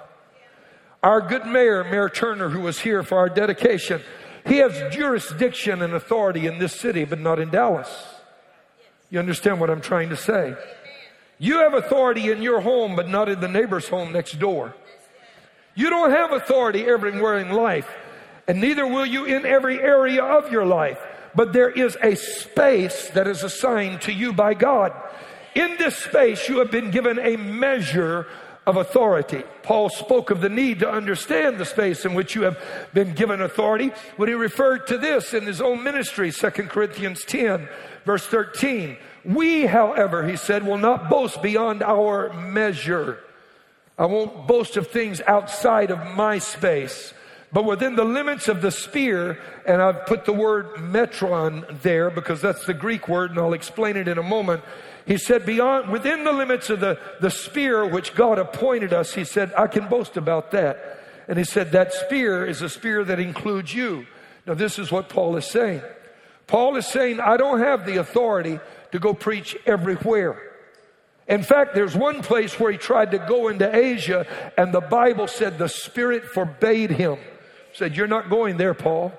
Our 1.02 1.22
good 1.22 1.46
mayor, 1.46 1.84
Mayor 1.84 2.10
Turner, 2.10 2.50
who 2.50 2.60
was 2.60 2.80
here 2.80 3.02
for 3.02 3.16
our 3.16 3.30
dedication, 3.30 4.02
he 4.46 4.58
has 4.58 4.94
jurisdiction 4.94 5.80
and 5.80 5.94
authority 5.94 6.46
in 6.46 6.58
this 6.58 6.78
city, 6.78 7.06
but 7.06 7.18
not 7.18 7.38
in 7.38 7.48
Dallas. 7.48 7.88
You 9.08 9.20
understand 9.20 9.58
what 9.58 9.70
I'm 9.70 9.80
trying 9.80 10.10
to 10.10 10.16
say? 10.16 10.54
You 11.38 11.60
have 11.60 11.72
authority 11.72 12.30
in 12.30 12.42
your 12.42 12.60
home, 12.60 12.94
but 12.94 13.08
not 13.08 13.30
in 13.30 13.40
the 13.40 13.48
neighbor's 13.48 13.88
home 13.88 14.12
next 14.12 14.38
door. 14.38 14.74
You 15.74 15.90
don't 15.90 16.10
have 16.10 16.32
authority 16.32 16.84
everywhere 16.84 17.38
in 17.38 17.50
life, 17.50 17.88
and 18.46 18.60
neither 18.60 18.86
will 18.86 19.06
you 19.06 19.24
in 19.24 19.44
every 19.44 19.80
area 19.80 20.22
of 20.22 20.52
your 20.52 20.64
life. 20.64 20.98
But 21.34 21.52
there 21.52 21.70
is 21.70 21.96
a 22.00 22.14
space 22.14 23.10
that 23.10 23.26
is 23.26 23.42
assigned 23.42 24.02
to 24.02 24.12
you 24.12 24.32
by 24.32 24.54
God. 24.54 24.92
In 25.54 25.76
this 25.78 25.96
space, 25.96 26.48
you 26.48 26.58
have 26.58 26.70
been 26.70 26.90
given 26.90 27.18
a 27.18 27.36
measure 27.36 28.26
of 28.66 28.76
authority. 28.76 29.42
Paul 29.62 29.88
spoke 29.88 30.30
of 30.30 30.40
the 30.40 30.48
need 30.48 30.80
to 30.80 30.90
understand 30.90 31.58
the 31.58 31.66
space 31.66 32.04
in 32.04 32.14
which 32.14 32.34
you 32.34 32.42
have 32.42 32.58
been 32.94 33.14
given 33.14 33.42
authority 33.42 33.92
when 34.16 34.28
he 34.28 34.34
referred 34.34 34.86
to 34.86 34.98
this 34.98 35.34
in 35.34 35.44
his 35.44 35.60
own 35.60 35.82
ministry, 35.82 36.30
2 36.30 36.50
Corinthians 36.50 37.24
10, 37.24 37.68
verse 38.04 38.26
13. 38.26 38.96
We, 39.24 39.66
however, 39.66 40.26
he 40.26 40.36
said, 40.36 40.66
will 40.66 40.78
not 40.78 41.10
boast 41.10 41.42
beyond 41.42 41.82
our 41.82 42.32
measure. 42.32 43.23
I 43.96 44.06
won't 44.06 44.46
boast 44.46 44.76
of 44.76 44.88
things 44.88 45.20
outside 45.26 45.90
of 45.90 46.14
my 46.16 46.38
space, 46.38 47.14
but 47.52 47.64
within 47.64 47.94
the 47.94 48.04
limits 48.04 48.48
of 48.48 48.60
the 48.60 48.72
sphere, 48.72 49.38
and 49.64 49.80
I've 49.80 50.06
put 50.06 50.24
the 50.24 50.32
word 50.32 50.74
metron 50.74 51.80
there 51.82 52.10
because 52.10 52.40
that's 52.40 52.66
the 52.66 52.74
Greek 52.74 53.08
word, 53.08 53.30
and 53.30 53.38
I'll 53.38 53.52
explain 53.52 53.96
it 53.96 54.08
in 54.08 54.18
a 54.18 54.22
moment. 54.22 54.64
He 55.06 55.18
said, 55.18 55.46
beyond, 55.46 55.90
within 55.90 56.24
the 56.24 56.32
limits 56.32 56.70
of 56.70 56.80
the, 56.80 56.98
the 57.20 57.30
sphere 57.30 57.86
which 57.86 58.14
God 58.14 58.38
appointed 58.38 58.92
us, 58.92 59.14
he 59.14 59.24
said, 59.24 59.52
I 59.56 59.68
can 59.68 59.88
boast 59.88 60.16
about 60.16 60.50
that. 60.50 61.00
And 61.28 61.38
he 61.38 61.44
said, 61.44 61.72
that 61.72 61.92
sphere 61.92 62.44
is 62.44 62.62
a 62.62 62.68
sphere 62.68 63.04
that 63.04 63.20
includes 63.20 63.72
you. 63.72 64.06
Now, 64.46 64.54
this 64.54 64.78
is 64.78 64.90
what 64.90 65.08
Paul 65.08 65.36
is 65.36 65.46
saying. 65.46 65.82
Paul 66.46 66.76
is 66.76 66.86
saying, 66.86 67.20
I 67.20 67.36
don't 67.36 67.60
have 67.60 67.86
the 67.86 67.96
authority 67.98 68.58
to 68.92 68.98
go 68.98 69.14
preach 69.14 69.56
everywhere. 69.66 70.53
In 71.26 71.42
fact, 71.42 71.74
there's 71.74 71.96
one 71.96 72.22
place 72.22 72.58
where 72.60 72.70
he 72.70 72.78
tried 72.78 73.12
to 73.12 73.18
go 73.18 73.48
into 73.48 73.74
Asia, 73.74 74.26
and 74.58 74.74
the 74.74 74.80
Bible 74.80 75.26
said 75.26 75.58
the 75.58 75.68
Spirit 75.68 76.24
forbade 76.24 76.90
him. 76.90 77.18
Said, 77.72 77.96
You're 77.96 78.06
not 78.06 78.30
going 78.30 78.56
there, 78.56 78.74
Paul. 78.74 79.12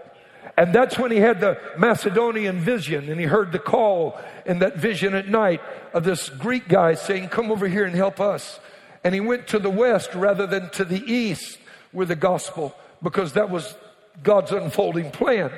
And 0.58 0.74
that's 0.74 0.98
when 0.98 1.12
he 1.12 1.18
had 1.18 1.42
the 1.42 1.60
Macedonian 1.78 2.60
vision 2.60 3.10
and 3.10 3.20
he 3.20 3.26
heard 3.26 3.52
the 3.52 3.60
call 3.60 4.18
in 4.46 4.60
that 4.60 4.78
vision 4.78 5.14
at 5.14 5.28
night 5.28 5.62
of 5.94 6.04
this 6.04 6.30
Greek 6.30 6.68
guy 6.70 6.94
saying, 6.94 7.30
Come 7.30 7.52
over 7.52 7.68
here 7.68 7.86
and 7.86 7.96
help 7.96 8.22
us. 8.22 8.60
And 9.04 9.14
he 9.14 9.20
went 9.20 9.48
to 9.50 9.60
the 9.60 9.70
west 9.70 10.14
rather 10.16 10.48
than 10.48 10.70
to 10.72 10.86
the 10.86 11.04
east 11.12 11.58
with 11.92 12.08
the 12.08 12.16
gospel 12.16 12.74
because 13.04 13.34
that 13.34 13.50
was 13.50 13.76
God's 14.24 14.52
unfolding 14.52 15.12
plan. 15.12 15.52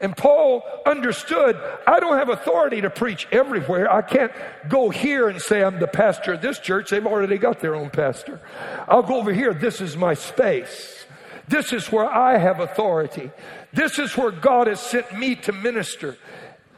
And 0.00 0.16
Paul 0.16 0.62
understood, 0.86 1.60
I 1.86 2.00
don't 2.00 2.16
have 2.16 2.30
authority 2.30 2.80
to 2.80 2.88
preach 2.88 3.28
everywhere. 3.30 3.92
I 3.92 4.00
can't 4.00 4.32
go 4.68 4.88
here 4.88 5.28
and 5.28 5.40
say 5.40 5.62
I'm 5.62 5.78
the 5.78 5.86
pastor 5.86 6.34
of 6.34 6.40
this 6.40 6.58
church. 6.58 6.90
They've 6.90 7.06
already 7.06 7.36
got 7.36 7.60
their 7.60 7.74
own 7.74 7.90
pastor. 7.90 8.40
I'll 8.88 9.02
go 9.02 9.16
over 9.16 9.32
here. 9.32 9.52
This 9.52 9.82
is 9.82 9.98
my 9.98 10.14
space. 10.14 11.04
This 11.48 11.72
is 11.74 11.92
where 11.92 12.06
I 12.06 12.38
have 12.38 12.60
authority. 12.60 13.30
This 13.72 13.98
is 13.98 14.16
where 14.16 14.30
God 14.30 14.68
has 14.68 14.80
sent 14.80 15.12
me 15.18 15.34
to 15.36 15.52
minister. 15.52 16.16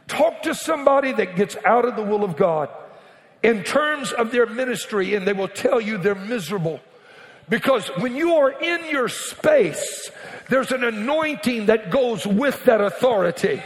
Talk 0.07 0.41
to 0.43 0.53
somebody 0.53 1.13
that 1.13 1.37
gets 1.37 1.55
out 1.63 1.85
of 1.85 1.95
the 1.95 2.03
will 2.03 2.25
of 2.25 2.35
God 2.35 2.69
in 3.41 3.63
terms 3.63 4.11
of 4.11 4.31
their 4.31 4.47
ministry, 4.47 5.15
and 5.15 5.25
they 5.25 5.33
will 5.33 5.47
tell 5.47 5.79
you 5.79 5.97
they're 5.97 6.15
miserable. 6.15 6.81
Because 7.49 7.87
when 7.99 8.15
you 8.15 8.35
are 8.35 8.51
in 8.51 8.89
your 8.89 9.09
space, 9.09 10.09
there's 10.49 10.71
an 10.71 10.83
anointing 10.83 11.67
that 11.67 11.89
goes 11.89 12.25
with 12.25 12.63
that 12.65 12.81
authority. 12.81 13.61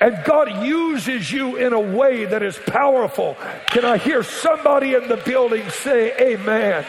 And 0.00 0.22
God 0.24 0.64
uses 0.64 1.30
you 1.30 1.56
in 1.56 1.72
a 1.72 1.80
way 1.80 2.24
that 2.24 2.42
is 2.42 2.58
powerful. 2.58 3.36
Can 3.68 3.84
I 3.84 3.98
hear 3.98 4.22
somebody 4.22 4.94
in 4.94 5.08
the 5.08 5.18
building 5.18 5.68
say, 5.70 6.12
Amen? 6.18 6.84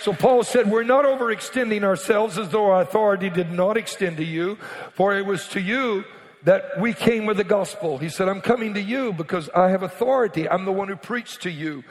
So 0.00 0.12
Paul 0.12 0.42
said, 0.42 0.70
We're 0.70 0.82
not 0.82 1.04
overextending 1.04 1.82
ourselves 1.82 2.38
as 2.38 2.48
though 2.48 2.70
our 2.70 2.82
authority 2.82 3.30
did 3.30 3.50
not 3.50 3.76
extend 3.76 4.18
to 4.18 4.24
you, 4.24 4.56
for 4.94 5.16
it 5.16 5.24
was 5.24 5.48
to 5.48 5.60
you 5.60 6.04
that 6.44 6.80
we 6.80 6.92
came 6.92 7.26
with 7.26 7.36
the 7.36 7.44
gospel. 7.44 7.98
He 7.98 8.08
said, 8.08 8.28
I'm 8.28 8.40
coming 8.40 8.74
to 8.74 8.82
you 8.82 9.12
because 9.12 9.48
I 9.50 9.68
have 9.68 9.82
authority. 9.82 10.48
I'm 10.48 10.64
the 10.64 10.72
one 10.72 10.88
who 10.88 10.96
preached 10.96 11.42
to 11.42 11.50
you. 11.50 11.84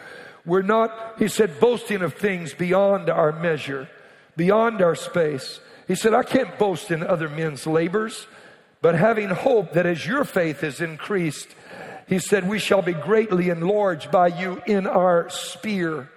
We're 0.45 0.61
not, 0.61 1.15
he 1.19 1.27
said, 1.27 1.59
boasting 1.59 2.01
of 2.01 2.15
things 2.15 2.53
beyond 2.53 3.09
our 3.09 3.31
measure, 3.31 3.87
beyond 4.35 4.81
our 4.81 4.95
space. 4.95 5.59
He 5.91 5.95
said, 5.95 6.13
I 6.13 6.23
can't 6.23 6.57
boast 6.57 6.89
in 6.89 7.03
other 7.03 7.27
men's 7.27 7.67
labors, 7.67 8.25
but 8.81 8.95
having 8.95 9.27
hope 9.27 9.73
that 9.73 9.85
as 9.85 10.07
your 10.07 10.23
faith 10.23 10.63
is 10.63 10.79
increased, 10.79 11.49
he 12.07 12.17
said, 12.17 12.47
we 12.47 12.59
shall 12.59 12.81
be 12.81 12.93
greatly 12.93 13.49
enlarged 13.49 14.09
by 14.09 14.27
you 14.27 14.61
in 14.65 14.87
our 14.87 15.29
sphere. 15.29 16.09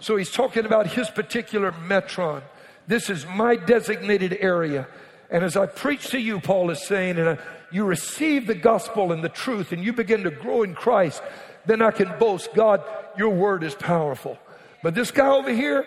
So 0.00 0.16
he's 0.16 0.30
talking 0.30 0.64
about 0.64 0.86
his 0.86 1.10
particular 1.10 1.72
metron. 1.72 2.40
This 2.86 3.10
is 3.10 3.26
my 3.26 3.56
designated 3.56 4.34
area. 4.40 4.88
And 5.28 5.44
as 5.44 5.58
I 5.58 5.66
preach 5.66 6.08
to 6.12 6.18
you, 6.18 6.40
Paul 6.40 6.70
is 6.70 6.82
saying, 6.86 7.18
and 7.18 7.28
uh, 7.28 7.36
you 7.70 7.84
receive 7.84 8.46
the 8.46 8.54
gospel 8.54 9.12
and 9.12 9.22
the 9.22 9.28
truth 9.28 9.72
and 9.72 9.84
you 9.84 9.92
begin 9.92 10.22
to 10.22 10.30
grow 10.30 10.62
in 10.62 10.74
Christ, 10.74 11.22
then 11.66 11.82
I 11.82 11.90
can 11.90 12.18
boast, 12.18 12.54
God, 12.54 12.82
your 13.18 13.28
word 13.28 13.62
is 13.62 13.74
powerful. 13.74 14.38
But 14.82 14.94
this 14.94 15.10
guy 15.10 15.28
over 15.28 15.52
here 15.52 15.86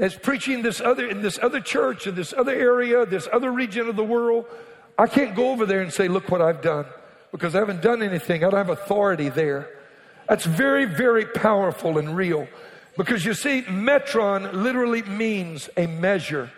that's 0.00 0.16
preaching 0.16 0.62
this 0.62 0.80
other 0.80 1.06
in 1.06 1.20
this 1.20 1.38
other 1.42 1.60
church 1.60 2.06
in 2.06 2.14
this 2.14 2.32
other 2.32 2.54
area, 2.54 3.04
this 3.04 3.28
other 3.30 3.52
region 3.52 3.86
of 3.86 3.96
the 3.96 4.04
world, 4.04 4.46
I 4.98 5.06
can't 5.06 5.36
go 5.36 5.50
over 5.50 5.66
there 5.66 5.82
and 5.82 5.92
say, 5.92 6.08
look 6.08 6.30
what 6.30 6.40
I've 6.40 6.62
done. 6.62 6.86
Because 7.32 7.54
I 7.54 7.58
haven't 7.58 7.82
done 7.82 8.02
anything. 8.02 8.42
I 8.42 8.48
don't 8.48 8.58
have 8.58 8.70
authority 8.70 9.28
there. 9.28 9.68
That's 10.26 10.46
very, 10.46 10.86
very 10.86 11.26
powerful 11.26 11.98
and 11.98 12.16
real. 12.16 12.48
Because 12.96 13.26
you 13.26 13.34
see, 13.34 13.60
metron 13.62 14.54
literally 14.54 15.02
means 15.02 15.68
a 15.76 15.86
measure. 15.86 16.50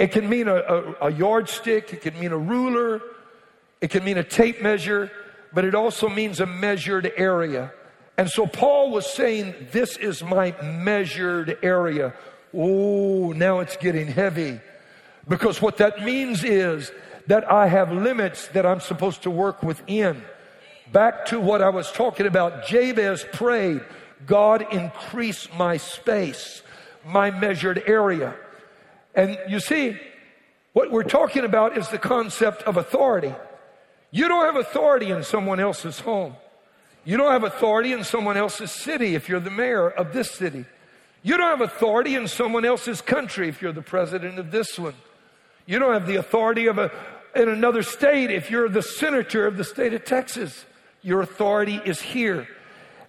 It 0.00 0.10
can 0.10 0.28
mean 0.28 0.48
a, 0.48 0.56
a, 0.56 0.92
a, 1.02 1.12
yardstick, 1.12 1.92
it 1.92 2.00
can 2.00 2.18
mean 2.18 2.32
a 2.32 2.38
ruler, 2.38 3.00
it 3.80 3.90
can 3.90 4.02
mean 4.02 4.18
a 4.18 4.24
tape 4.24 4.60
measure, 4.60 5.08
but 5.52 5.64
it 5.64 5.76
also 5.76 6.08
means 6.08 6.40
a 6.40 6.46
measured 6.46 7.12
area. 7.16 7.72
And 8.18 8.28
so 8.28 8.44
Paul 8.44 8.90
was 8.90 9.06
saying, 9.12 9.54
This 9.70 9.96
is 9.96 10.24
my 10.24 10.54
measured 10.60 11.58
area. 11.62 12.12
Oh, 12.54 13.32
now 13.32 13.60
it's 13.60 13.76
getting 13.76 14.06
heavy. 14.06 14.60
Because 15.28 15.62
what 15.62 15.78
that 15.78 16.02
means 16.02 16.44
is 16.44 16.90
that 17.26 17.50
I 17.50 17.68
have 17.68 17.92
limits 17.92 18.48
that 18.48 18.66
I'm 18.66 18.80
supposed 18.80 19.22
to 19.22 19.30
work 19.30 19.62
within. 19.62 20.22
Back 20.92 21.26
to 21.26 21.40
what 21.40 21.62
I 21.62 21.70
was 21.70 21.90
talking 21.92 22.26
about, 22.26 22.66
Jabez 22.66 23.24
prayed, 23.32 23.80
God 24.26 24.66
increase 24.72 25.48
my 25.56 25.76
space, 25.76 26.62
my 27.04 27.30
measured 27.30 27.82
area. 27.86 28.34
And 29.14 29.38
you 29.48 29.60
see, 29.60 29.98
what 30.72 30.90
we're 30.90 31.02
talking 31.02 31.44
about 31.44 31.76
is 31.76 31.88
the 31.88 31.98
concept 31.98 32.62
of 32.62 32.76
authority. 32.76 33.34
You 34.10 34.28
don't 34.28 34.44
have 34.44 34.56
authority 34.56 35.10
in 35.10 35.22
someone 35.22 35.60
else's 35.60 36.00
home. 36.00 36.36
You 37.04 37.16
don't 37.16 37.32
have 37.32 37.44
authority 37.44 37.92
in 37.92 38.04
someone 38.04 38.36
else's 38.36 38.70
city 38.70 39.14
if 39.14 39.28
you're 39.28 39.40
the 39.40 39.50
mayor 39.50 39.88
of 39.88 40.12
this 40.12 40.30
city. 40.30 40.64
You 41.22 41.36
don't 41.36 41.58
have 41.58 41.60
authority 41.60 42.14
in 42.16 42.26
someone 42.26 42.64
else's 42.64 43.00
country 43.00 43.48
if 43.48 43.62
you're 43.62 43.72
the 43.72 43.82
president 43.82 44.38
of 44.38 44.50
this 44.50 44.78
one. 44.78 44.94
You 45.66 45.78
don't 45.78 45.92
have 45.92 46.06
the 46.06 46.16
authority 46.16 46.66
of 46.66 46.78
a, 46.78 46.90
in 47.36 47.48
another 47.48 47.82
state 47.82 48.30
if 48.30 48.50
you're 48.50 48.68
the 48.68 48.82
senator 48.82 49.46
of 49.46 49.56
the 49.56 49.64
state 49.64 49.94
of 49.94 50.04
Texas. 50.04 50.64
Your 51.02 51.22
authority 51.22 51.80
is 51.84 52.00
here. 52.00 52.48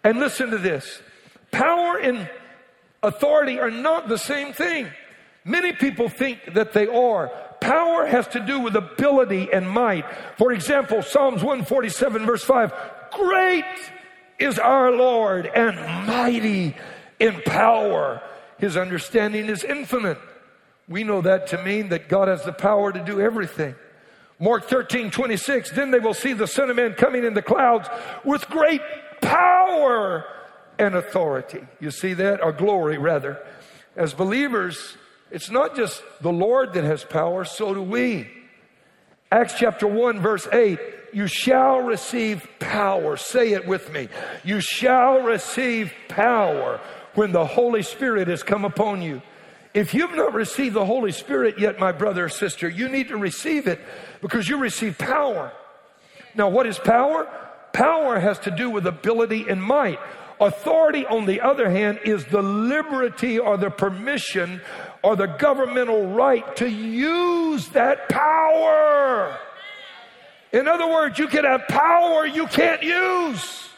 And 0.04 0.20
listen 0.20 0.52
to 0.52 0.58
this 0.58 1.02
power 1.52 1.98
and 1.98 2.30
authority 3.02 3.60
are 3.60 3.72
not 3.72 4.08
the 4.08 4.18
same 4.18 4.54
thing. 4.54 4.88
Many 5.46 5.74
people 5.74 6.08
think 6.08 6.54
that 6.54 6.74
they 6.74 6.88
are. 6.88 7.30
Power 7.60 8.06
has 8.06 8.28
to 8.30 8.40
do 8.40 8.60
with 8.60 8.76
ability 8.76 9.50
and 9.52 9.70
might. 9.70 10.06
For 10.38 10.52
example, 10.52 11.02
Psalms 11.02 11.44
147, 11.44 12.26
verse 12.26 12.44
5 12.44 12.74
Great 13.12 13.66
is 14.40 14.60
our 14.60 14.92
Lord 14.92 15.46
and 15.46 15.76
mighty 16.08 16.76
in 17.20 17.42
power. 17.42 18.22
His 18.58 18.78
understanding 18.78 19.48
is 19.48 19.64
infinite. 19.64 20.20
We 20.88 21.04
know 21.04 21.22
that 21.22 21.48
to 21.48 21.64
mean 21.64 21.90
that 21.90 22.10
God 22.10 22.28
has 22.28 22.44
the 22.44 22.54
power 22.54 22.92
to 22.92 23.04
do 23.04 23.22
everything. 23.22 23.76
Mark 24.40 24.68
13, 24.68 25.12
26, 25.12 25.72
then 25.72 25.92
they 25.92 26.00
will 26.00 26.14
see 26.14 26.34
the 26.34 26.48
Son 26.48 26.70
of 26.70 26.76
Man 26.76 26.94
coming 26.94 27.24
in 27.24 27.34
the 27.34 27.42
clouds 27.42 27.88
with 28.26 28.48
great 28.50 28.82
power 29.22 30.26
and 30.78 30.96
authority. 30.96 31.62
You 31.80 31.92
see 31.92 32.14
that? 32.16 32.44
Or 32.44 32.52
glory, 32.52 32.98
rather. 32.98 33.42
As 33.96 34.14
believers, 34.14 34.98
it's 35.32 35.50
not 35.50 35.76
just 35.76 36.04
the 36.22 36.32
Lord 36.32 36.74
that 36.74 36.84
has 36.84 37.04
power, 37.04 37.46
so 37.46 37.74
do 37.74 37.82
we. 37.82 38.30
Acts 39.32 39.54
chapter 39.58 39.88
1, 39.88 40.20
verse 40.20 40.48
8 40.52 40.80
you 41.14 41.28
shall 41.28 41.82
receive 41.82 42.48
power. 42.60 43.16
Say 43.18 43.54
it 43.54 43.68
with 43.68 43.92
me. 43.94 44.10
You 44.44 44.60
shall 44.60 45.22
receive 45.22 45.94
power 46.10 46.82
when 47.16 47.32
the 47.32 47.46
Holy 47.46 47.84
Spirit 47.84 48.28
has 48.28 48.44
come 48.44 48.66
upon 48.66 49.02
you. 49.02 49.22
If 49.74 49.94
you've 49.94 50.16
not 50.16 50.34
received 50.34 50.76
the 50.76 50.86
Holy 50.86 51.12
Spirit 51.12 51.58
yet, 51.58 51.80
my 51.80 51.92
brother 51.92 52.26
or 52.26 52.30
sister, 52.30 52.70
you 52.70 52.90
need 52.90 53.08
to 53.08 53.18
receive 53.18 53.68
it 53.68 53.80
because 54.22 54.48
you 54.48 54.58
receive 54.58 54.98
power. 54.98 55.52
Now, 56.36 56.50
what 56.50 56.68
is 56.68 56.78
power? 56.78 57.28
Power 57.74 58.20
has 58.20 58.38
to 58.40 58.52
do 58.52 58.70
with 58.70 58.86
ability 58.86 59.46
and 59.50 59.64
might. 59.64 60.00
Authority, 60.40 61.06
on 61.06 61.26
the 61.26 61.42
other 61.42 61.70
hand, 61.70 62.00
is 62.04 62.26
the 62.26 62.42
liberty 62.42 63.40
or 63.40 63.58
the 63.58 63.70
permission 63.70 64.62
or 65.02 65.16
the 65.16 65.28
governmental 65.28 66.08
right 66.08 66.56
to 66.58 66.68
use 66.68 67.68
that 67.70 68.10
power. 68.10 69.38
In 70.52 70.68
other 70.68 70.88
words, 70.88 71.18
you 71.18 71.28
can 71.28 71.46
have 71.46 71.68
power 71.68 72.28
you 72.28 72.46
can't 72.46 72.84
use. 72.84 73.70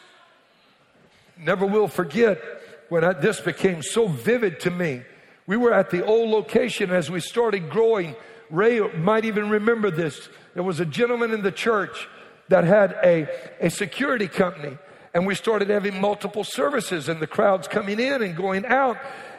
Never 1.38 1.64
will 1.66 1.88
forget 1.88 2.38
when 2.88 3.04
I, 3.04 3.12
this 3.12 3.40
became 3.40 3.82
so 3.82 4.08
vivid 4.08 4.60
to 4.60 4.70
me. 4.70 5.02
We 5.46 5.56
were 5.56 5.72
at 5.72 5.90
the 5.90 6.04
old 6.04 6.30
location 6.30 6.90
as 6.90 7.10
we 7.10 7.20
started 7.20 7.70
growing. 7.70 8.16
Ray 8.50 8.80
might 8.80 9.24
even 9.24 9.50
remember 9.50 9.90
this. 9.90 10.28
There 10.54 10.62
was 10.62 10.80
a 10.80 10.86
gentleman 10.86 11.32
in 11.32 11.42
the 11.42 11.52
church 11.52 12.08
that 12.48 12.64
had 12.64 12.96
a, 13.04 13.28
a 13.60 13.70
security 13.70 14.28
company, 14.28 14.76
and 15.14 15.26
we 15.26 15.34
started 15.34 15.68
having 15.70 16.00
multiple 16.00 16.44
services, 16.44 17.08
and 17.08 17.20
the 17.20 17.26
crowds 17.26 17.68
coming 17.68 17.98
in 18.00 18.22
and 18.22 18.36
going 18.36 18.64
out. 18.66 18.96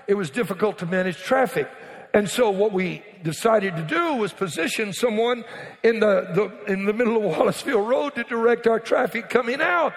It 0.07 0.15
was 0.15 0.29
difficult 0.29 0.77
to 0.79 0.85
manage 0.85 1.17
traffic. 1.17 1.69
And 2.13 2.29
so 2.29 2.49
what 2.49 2.71
we 2.71 3.03
decided 3.23 3.75
to 3.75 3.83
do 3.83 4.15
was 4.15 4.33
position 4.33 4.93
someone 4.93 5.43
in 5.83 5.99
the, 5.99 6.27
the, 6.33 6.71
in 6.71 6.85
the 6.85 6.93
middle 6.93 7.17
of 7.17 7.35
Wallisville 7.35 7.85
Road 7.87 8.15
to 8.15 8.23
direct 8.23 8.67
our 8.67 8.79
traffic 8.79 9.29
coming 9.29 9.61
out. 9.61 9.93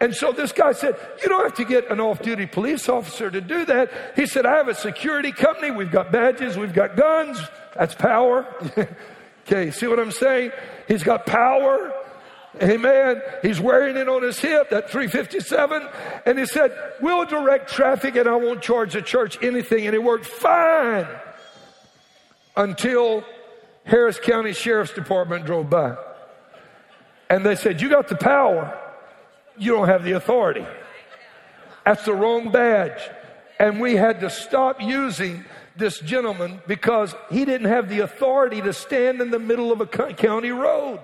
And 0.00 0.14
so 0.14 0.32
this 0.32 0.52
guy 0.52 0.72
said, 0.72 0.96
you 1.22 1.28
don't 1.28 1.44
have 1.44 1.54
to 1.54 1.64
get 1.64 1.90
an 1.90 2.00
off-duty 2.00 2.46
police 2.46 2.88
officer 2.88 3.30
to 3.30 3.40
do 3.40 3.64
that. 3.66 3.90
He 4.16 4.26
said, 4.26 4.46
I 4.46 4.56
have 4.56 4.68
a 4.68 4.74
security 4.74 5.32
company. 5.32 5.70
We've 5.70 5.90
got 5.90 6.10
badges. 6.10 6.56
We've 6.56 6.74
got 6.74 6.96
guns. 6.96 7.40
That's 7.76 7.94
power. 7.94 8.46
okay. 9.46 9.70
See 9.70 9.86
what 9.86 9.98
I'm 9.98 10.12
saying? 10.12 10.52
He's 10.88 11.02
got 11.02 11.26
power. 11.26 11.92
Amen. 12.60 13.22
He's 13.40 13.60
wearing 13.60 13.96
it 13.96 14.08
on 14.08 14.22
his 14.22 14.38
hip, 14.38 14.70
that 14.70 14.90
357. 14.90 15.88
And 16.26 16.38
he 16.38 16.44
said, 16.44 16.76
We'll 17.00 17.24
direct 17.24 17.70
traffic 17.70 18.16
and 18.16 18.28
I 18.28 18.36
won't 18.36 18.60
charge 18.60 18.92
the 18.92 19.00
church 19.00 19.38
anything. 19.42 19.86
And 19.86 19.94
it 19.94 20.02
worked 20.02 20.26
fine 20.26 21.06
until 22.56 23.24
Harris 23.84 24.18
County 24.18 24.52
Sheriff's 24.52 24.92
Department 24.92 25.46
drove 25.46 25.70
by. 25.70 25.96
And 27.28 27.44
they 27.44 27.56
said, 27.56 27.80
You 27.80 27.88
got 27.88 28.08
the 28.08 28.16
power, 28.16 28.78
you 29.56 29.72
don't 29.72 29.88
have 29.88 30.04
the 30.04 30.12
authority. 30.12 30.66
That's 31.84 32.04
the 32.04 32.14
wrong 32.14 32.52
badge. 32.52 33.00
And 33.58 33.80
we 33.80 33.96
had 33.96 34.20
to 34.20 34.30
stop 34.30 34.80
using 34.80 35.44
this 35.76 35.98
gentleman 36.00 36.60
because 36.66 37.14
he 37.30 37.44
didn't 37.44 37.68
have 37.68 37.88
the 37.88 38.00
authority 38.00 38.60
to 38.60 38.72
stand 38.72 39.20
in 39.20 39.30
the 39.30 39.38
middle 39.38 39.72
of 39.72 39.80
a 39.80 39.86
county 39.86 40.50
road. 40.50 41.00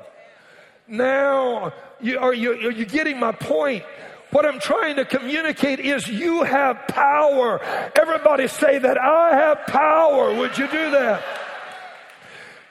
Now, 0.87 1.72
you, 2.00 2.18
are, 2.18 2.34
you, 2.34 2.52
are 2.52 2.70
you 2.70 2.84
getting 2.84 3.18
my 3.18 3.32
point? 3.32 3.84
What 4.31 4.45
I'm 4.45 4.61
trying 4.61 4.97
to 4.97 5.05
communicate 5.05 5.81
is 5.81 6.07
you 6.07 6.43
have 6.43 6.87
power. 6.88 7.61
Everybody 7.95 8.47
say 8.49 8.79
that 8.79 8.99
I 8.99 9.35
have 9.35 9.67
power. 9.67 10.35
Would 10.35 10.59
you 10.59 10.67
do 10.67 10.91
that? 10.91 11.25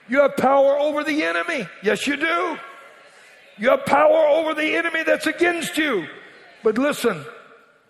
You 0.08 0.22
have 0.22 0.38
power 0.38 0.78
over 0.78 1.04
the 1.04 1.24
enemy. 1.24 1.67
Yes, 1.82 2.06
you 2.06 2.15
do. 2.15 2.58
You 3.58 3.70
have 3.72 3.86
power 3.86 4.28
over 4.28 4.54
the 4.54 4.76
enemy 4.76 5.04
that's 5.04 5.26
against 5.26 5.78
you. 5.78 6.08
But 6.63 6.78
listen, 6.78 7.26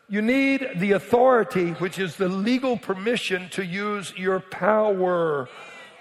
you 0.08 0.22
need 0.22 0.66
the 0.78 0.94
authority, 0.94 1.72
which 1.72 2.00
is 2.00 2.16
the 2.16 2.30
legal 2.30 2.78
permission 2.78 3.50
to 3.50 3.66
use 3.66 4.14
your 4.16 4.40
power. 4.40 5.50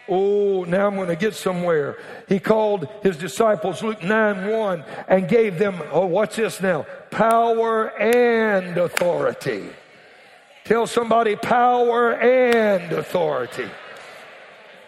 Oh, 0.08 0.64
now 0.64 0.86
I'm 0.86 0.94
going 0.94 1.08
to 1.08 1.16
get 1.16 1.34
somewhere. 1.34 1.98
He 2.28 2.38
called 2.38 2.88
his 3.02 3.16
disciples, 3.16 3.82
Luke 3.82 4.02
9 4.02 4.46
1, 4.48 4.84
and 5.08 5.28
gave 5.28 5.58
them, 5.58 5.82
oh, 5.90 6.06
what's 6.06 6.36
this 6.36 6.60
now? 6.60 6.86
Power 7.10 7.90
and 7.98 8.78
authority. 8.78 9.68
Tell 10.64 10.86
somebody 10.86 11.36
power 11.36 12.14
and 12.14 12.92
authority. 12.92 13.68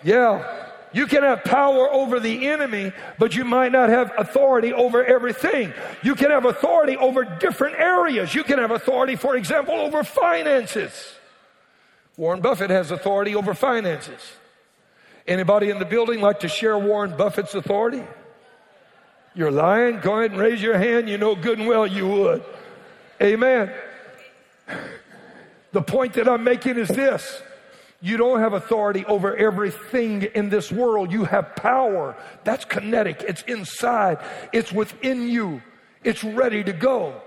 Yeah. 0.02 0.64
You 0.92 1.06
can 1.06 1.22
have 1.22 1.44
power 1.44 1.92
over 1.92 2.18
the 2.18 2.48
enemy, 2.48 2.92
but 3.18 3.36
you 3.36 3.44
might 3.44 3.72
not 3.72 3.90
have 3.90 4.12
authority 4.16 4.72
over 4.72 5.04
everything. 5.04 5.72
You 6.02 6.14
can 6.14 6.30
have 6.30 6.46
authority 6.46 6.96
over 6.96 7.24
different 7.24 7.76
areas. 7.78 8.34
You 8.34 8.42
can 8.42 8.58
have 8.58 8.70
authority, 8.70 9.14
for 9.14 9.36
example, 9.36 9.74
over 9.74 10.02
finances. 10.02 11.14
Warren 12.16 12.40
Buffett 12.40 12.70
has 12.70 12.90
authority 12.90 13.36
over 13.36 13.54
finances. 13.54 14.37
Anybody 15.28 15.68
in 15.68 15.78
the 15.78 15.84
building 15.84 16.22
like 16.22 16.40
to 16.40 16.48
share 16.48 16.78
Warren 16.78 17.14
Buffett's 17.14 17.54
authority? 17.54 18.02
You're 19.34 19.50
lying? 19.50 20.00
Go 20.00 20.18
ahead 20.18 20.30
and 20.30 20.40
raise 20.40 20.62
your 20.62 20.78
hand. 20.78 21.06
You 21.08 21.18
know 21.18 21.34
good 21.36 21.58
and 21.58 21.68
well 21.68 21.86
you 21.86 22.08
would. 22.08 22.42
Amen. 23.22 23.70
The 25.72 25.82
point 25.82 26.14
that 26.14 26.28
I'm 26.28 26.44
making 26.44 26.78
is 26.78 26.88
this. 26.88 27.42
You 28.00 28.16
don't 28.16 28.40
have 28.40 28.54
authority 28.54 29.04
over 29.04 29.36
everything 29.36 30.22
in 30.22 30.48
this 30.48 30.72
world. 30.72 31.12
You 31.12 31.24
have 31.24 31.54
power. 31.56 32.16
That's 32.44 32.64
kinetic. 32.64 33.22
It's 33.28 33.42
inside. 33.42 34.18
It's 34.52 34.72
within 34.72 35.28
you. 35.28 35.62
It's 36.04 36.24
ready 36.24 36.64
to 36.64 36.72
go. 36.72 37.20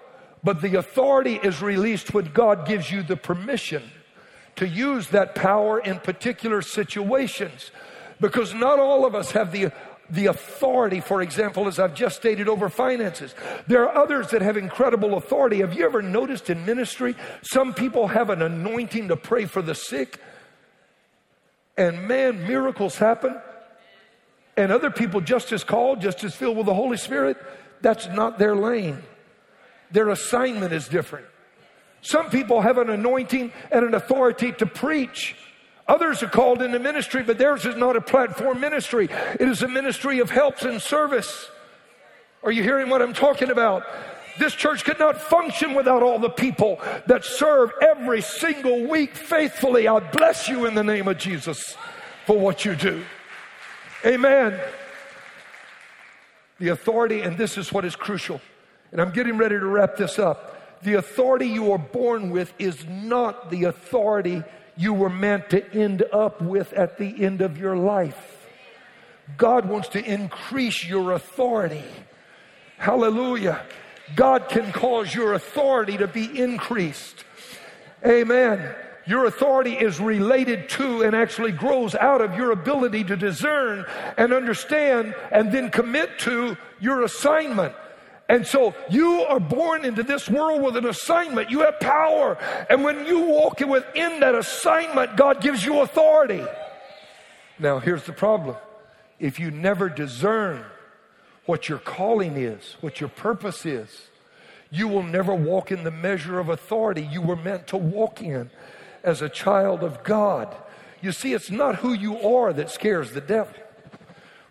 But 0.44 0.62
the 0.62 0.76
authority 0.76 1.36
is 1.36 1.62
released 1.62 2.16
when 2.16 2.26
God 2.34 2.66
gives 2.66 2.90
you 2.90 3.04
the 3.04 3.18
permission 3.18 3.84
to 4.56 4.68
use 4.68 5.10
that 5.10 5.36
power 5.36 5.80
in 5.80 6.00
particular 6.00 6.64
situations. 6.64 7.70
Because 8.21 8.53
not 8.53 8.79
all 8.79 9.05
of 9.05 9.15
us 9.15 9.31
have 9.31 9.51
the, 9.51 9.71
the 10.10 10.27
authority, 10.27 11.01
for 11.01 11.21
example, 11.21 11.67
as 11.67 11.79
I've 11.79 11.95
just 11.95 12.15
stated, 12.15 12.47
over 12.47 12.69
finances. 12.69 13.34
There 13.67 13.89
are 13.89 14.03
others 14.03 14.29
that 14.29 14.43
have 14.43 14.55
incredible 14.55 15.15
authority. 15.15 15.57
Have 15.57 15.73
you 15.73 15.84
ever 15.84 16.03
noticed 16.03 16.49
in 16.49 16.65
ministry, 16.65 17.15
some 17.41 17.73
people 17.73 18.07
have 18.07 18.29
an 18.29 18.43
anointing 18.43 19.07
to 19.07 19.17
pray 19.17 19.45
for 19.45 19.63
the 19.63 19.75
sick? 19.75 20.19
And 21.75 22.07
man, 22.07 22.47
miracles 22.47 22.95
happen. 22.97 23.36
And 24.55 24.71
other 24.71 24.91
people 24.91 25.21
just 25.21 25.51
as 25.51 25.63
called, 25.63 26.01
just 26.01 26.23
as 26.23 26.36
filled 26.36 26.57
with 26.57 26.67
the 26.67 26.73
Holy 26.75 26.97
Spirit, 26.97 27.38
that's 27.81 28.07
not 28.07 28.38
their 28.38 28.55
lane. 28.55 29.01
Their 29.89 30.10
assignment 30.10 30.73
is 30.73 30.88
different. 30.88 31.25
Some 32.01 32.29
people 32.29 32.62
have 32.62 32.77
an 32.77 32.89
anointing 32.89 33.51
and 33.71 33.86
an 33.86 33.95
authority 33.95 34.51
to 34.53 34.65
preach. 34.67 35.36
Others 35.91 36.23
are 36.23 36.30
called 36.30 36.62
into 36.62 36.80
ministry, 36.80 37.21
but 37.21 37.38
theirs 37.38 37.65
is 37.65 37.75
not 37.75 37.97
a 37.97 38.01
platform 38.01 38.62
ministry. 38.62 39.10
It 39.38 39.45
is 39.49 39.62
a 39.62 39.67
ministry 39.67 40.19
of 40.19 40.30
helps 40.30 40.63
and 40.63 40.82
service. 40.82 41.49
Are 42.43 42.51
you 42.51 42.63
hearing 42.63 42.88
what 42.88 43.01
I'm 43.01 43.12
talking 43.12 43.51
about? 43.51 43.84
This 44.39 44.54
church 44.54 44.86
could 44.86 44.99
not 44.99 45.19
function 45.19 45.73
without 45.73 46.01
all 46.01 46.17
the 46.17 46.30
people 46.30 46.80
that 47.08 47.25
serve 47.25 47.73
every 47.82 48.21
single 48.21 48.88
week 48.88 49.15
faithfully. 49.15 49.86
I 49.86 49.99
bless 49.99 50.47
you 50.47 50.65
in 50.65 50.75
the 50.75 50.84
name 50.84 51.10
of 51.10 51.17
Jesus 51.17 51.75
for 52.25 52.39
what 52.39 52.63
you 52.63 52.73
do. 52.73 53.04
Amen. 54.06 54.58
The 56.58 56.69
authority, 56.69 57.19
and 57.19 57.38
this 57.38 57.58
is 57.58 57.73
what 57.73 57.84
is 57.84 57.97
crucial, 57.97 58.39
and 58.93 59.01
I'm 59.01 59.12
getting 59.12 59.38
ready 59.38 59.60
to 59.60 59.65
wrap 59.65 59.97
this 59.97 60.17
up 60.17 60.58
the 60.84 60.95
authority 60.95 61.45
you 61.45 61.71
are 61.71 61.77
born 61.77 62.32
with 62.32 62.54
is 62.58 62.86
not 62.88 63.51
the 63.51 63.65
authority 63.65 64.43
you 64.82 64.94
were 64.94 65.10
meant 65.10 65.52
to 65.52 65.74
end 65.74 66.04
up 66.12 66.41
with 66.41 66.74
at 66.74 66.98
the 66.98 67.24
end 67.24 67.41
of 67.41 67.58
your 67.58 67.78
life. 67.78 68.48
God 69.38 69.70
wants 69.70 69.89
to 69.89 70.04
increase 70.04 70.84
your 70.84 71.12
authority. 71.12 71.84
Hallelujah. 72.78 73.62
God 74.15 74.50
can 74.50 74.72
cause 74.72 75.13
your 75.13 75.34
authority 75.34 75.98
to 75.98 76.08
be 76.08 76.39
increased. 76.39 77.24
Amen. 78.06 78.74
Your 79.06 79.26
authority 79.26 79.74
is 79.74 80.00
related 80.00 80.70
to 80.70 81.04
and 81.04 81.15
actually 81.15 81.52
grows 81.52 81.94
out 81.96 82.22
of 82.22 82.36
your 82.36 82.52
ability 82.52 83.04
to 83.06 83.15
discern 83.15 83.86
and 84.17 84.34
understand 84.34 85.15
and 85.32 85.52
then 85.52 85.70
commit 85.70 86.17
to 86.20 86.58
your 86.80 87.04
assignment. 87.04 87.74
And 88.32 88.48
so 88.48 88.74
you 88.89 89.24
are 89.24 89.41
born 89.41 89.84
into 89.84 90.04
this 90.04 90.30
world 90.30 90.62
with 90.62 90.78
an 90.78 90.86
assignment. 90.86 91.52
You 91.52 91.60
have 91.63 91.82
power. 91.82 92.38
And 92.70 92.82
when 92.82 93.06
you 93.06 93.26
walk 93.26 93.60
within 93.60 94.22
that 94.22 94.36
assignment, 94.36 95.17
God 95.17 95.41
gives 95.41 95.65
you 95.65 95.82
authority. 95.82 96.41
Now, 97.60 97.80
here's 97.80 98.06
the 98.06 98.13
problem 98.13 98.56
if 99.20 99.38
you 99.38 99.52
never 99.52 99.89
discern 99.89 100.63
what 101.46 101.67
your 101.67 101.80
calling 101.80 102.38
is, 102.38 102.78
what 102.80 103.02
your 103.02 103.10
purpose 103.10 103.65
is, 103.65 103.89
you 104.70 104.88
will 104.88 105.04
never 105.04 105.36
walk 105.36 105.70
in 105.70 105.84
the 105.84 105.91
measure 105.91 106.39
of 106.39 106.48
authority 106.48 107.02
you 107.02 107.22
were 107.22 107.36
meant 107.36 107.67
to 107.67 107.78
walk 107.78 108.22
in 108.22 108.50
as 109.04 109.22
a 109.22 109.28
child 109.28 109.84
of 109.84 110.06
God. 110.06 110.56
You 111.02 111.12
see, 111.12 111.34
it's 111.34 111.52
not 111.52 111.76
who 111.76 111.91
you 111.91 112.17
are 112.22 112.54
that 112.54 112.70
scares 112.70 113.12
the 113.12 113.20
devil. 113.20 113.56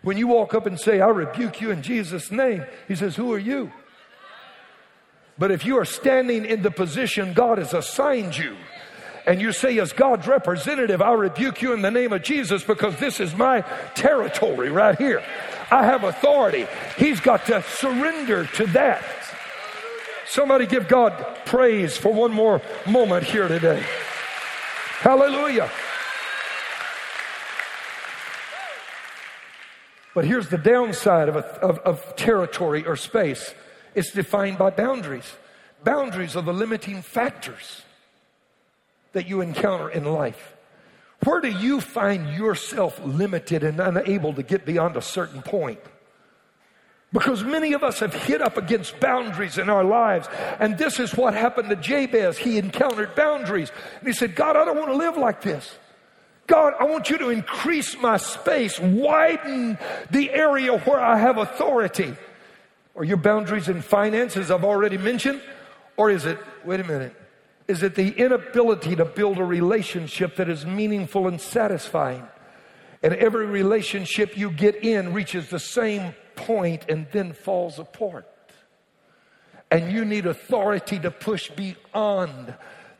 When 0.03 0.17
you 0.17 0.27
walk 0.27 0.53
up 0.53 0.65
and 0.65 0.79
say, 0.79 0.99
I 0.99 1.09
rebuke 1.09 1.61
you 1.61 1.71
in 1.71 1.81
Jesus' 1.81 2.31
name, 2.31 2.65
he 2.87 2.95
says, 2.95 3.15
Who 3.15 3.31
are 3.33 3.39
you? 3.39 3.71
But 5.37 5.51
if 5.51 5.65
you 5.65 5.77
are 5.77 5.85
standing 5.85 6.45
in 6.45 6.61
the 6.61 6.71
position 6.71 7.33
God 7.33 7.57
has 7.57 7.73
assigned 7.73 8.37
you, 8.37 8.55
and 9.25 9.39
you 9.39 9.51
say, 9.51 9.77
as 9.79 9.93
God's 9.93 10.27
representative, 10.27 11.01
I 11.01 11.13
rebuke 11.13 11.61
you 11.61 11.73
in 11.73 11.81
the 11.81 11.91
name 11.91 12.11
of 12.11 12.23
Jesus 12.23 12.63
because 12.63 12.97
this 12.97 13.19
is 13.19 13.35
my 13.35 13.61
territory 13.93 14.69
right 14.69 14.97
here. 14.97 15.23
I 15.69 15.85
have 15.85 16.03
authority. 16.03 16.67
He's 16.97 17.19
got 17.19 17.45
to 17.45 17.61
surrender 17.63 18.45
to 18.45 18.65
that. 18.67 19.03
Somebody 20.27 20.65
give 20.65 20.87
God 20.87 21.13
praise 21.45 21.97
for 21.97 22.13
one 22.13 22.31
more 22.31 22.61
moment 22.87 23.25
here 23.25 23.47
today. 23.47 23.83
Hallelujah. 24.99 25.69
But 30.13 30.25
here's 30.25 30.49
the 30.49 30.57
downside 30.57 31.29
of, 31.29 31.37
a, 31.37 31.45
of, 31.61 31.79
of 31.79 32.15
territory 32.15 32.85
or 32.85 32.95
space 32.95 33.53
it's 33.93 34.11
defined 34.11 34.57
by 34.57 34.69
boundaries. 34.69 35.29
Boundaries 35.83 36.35
are 36.35 36.41
the 36.41 36.53
limiting 36.53 37.01
factors 37.01 37.81
that 39.13 39.27
you 39.27 39.41
encounter 39.41 39.89
in 39.89 40.05
life. 40.05 40.55
Where 41.23 41.41
do 41.41 41.49
you 41.49 41.81
find 41.81 42.33
yourself 42.35 42.99
limited 43.03 43.63
and 43.63 43.79
unable 43.79 44.33
to 44.33 44.43
get 44.43 44.65
beyond 44.65 44.95
a 44.95 45.01
certain 45.01 45.41
point? 45.41 45.79
Because 47.13 47.43
many 47.43 47.73
of 47.73 47.83
us 47.83 47.99
have 47.99 48.13
hit 48.13 48.41
up 48.41 48.57
against 48.57 48.99
boundaries 48.99 49.57
in 49.57 49.69
our 49.69 49.83
lives. 49.83 50.29
And 50.59 50.77
this 50.77 50.99
is 50.99 51.13
what 51.13 51.33
happened 51.33 51.69
to 51.69 51.75
Jabez. 51.75 52.37
He 52.37 52.57
encountered 52.57 53.15
boundaries. 53.15 53.71
And 53.99 54.07
he 54.07 54.13
said, 54.13 54.35
God, 54.35 54.55
I 54.55 54.63
don't 54.63 54.77
want 54.77 54.91
to 54.91 54.95
live 54.95 55.17
like 55.17 55.41
this. 55.41 55.77
God, 56.51 56.73
I 56.81 56.83
want 56.83 57.09
you 57.09 57.17
to 57.19 57.29
increase 57.29 57.97
my 57.97 58.17
space, 58.17 58.77
widen 58.77 59.77
the 60.09 60.31
area 60.31 60.77
where 60.79 60.99
I 60.99 61.17
have 61.17 61.37
authority. 61.37 62.13
Are 62.93 63.05
your 63.05 63.15
boundaries 63.15 63.69
in 63.69 63.81
finances, 63.81 64.51
I've 64.51 64.65
already 64.65 64.97
mentioned? 64.97 65.41
Or 65.95 66.09
is 66.11 66.25
it, 66.25 66.37
wait 66.65 66.81
a 66.81 66.83
minute, 66.83 67.15
is 67.69 67.83
it 67.83 67.95
the 67.95 68.09
inability 68.09 68.97
to 68.97 69.05
build 69.05 69.37
a 69.37 69.45
relationship 69.45 70.35
that 70.35 70.49
is 70.49 70.65
meaningful 70.65 71.29
and 71.29 71.39
satisfying? 71.39 72.27
And 73.01 73.13
every 73.13 73.45
relationship 73.45 74.35
you 74.35 74.51
get 74.51 74.83
in 74.83 75.13
reaches 75.13 75.49
the 75.49 75.57
same 75.57 76.13
point 76.35 76.83
and 76.89 77.07
then 77.13 77.31
falls 77.31 77.79
apart. 77.79 78.27
And 79.71 79.89
you 79.89 80.03
need 80.03 80.25
authority 80.25 80.99
to 80.99 81.11
push 81.11 81.49
beyond 81.49 82.53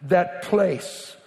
that 0.04 0.44
place. 0.44 1.18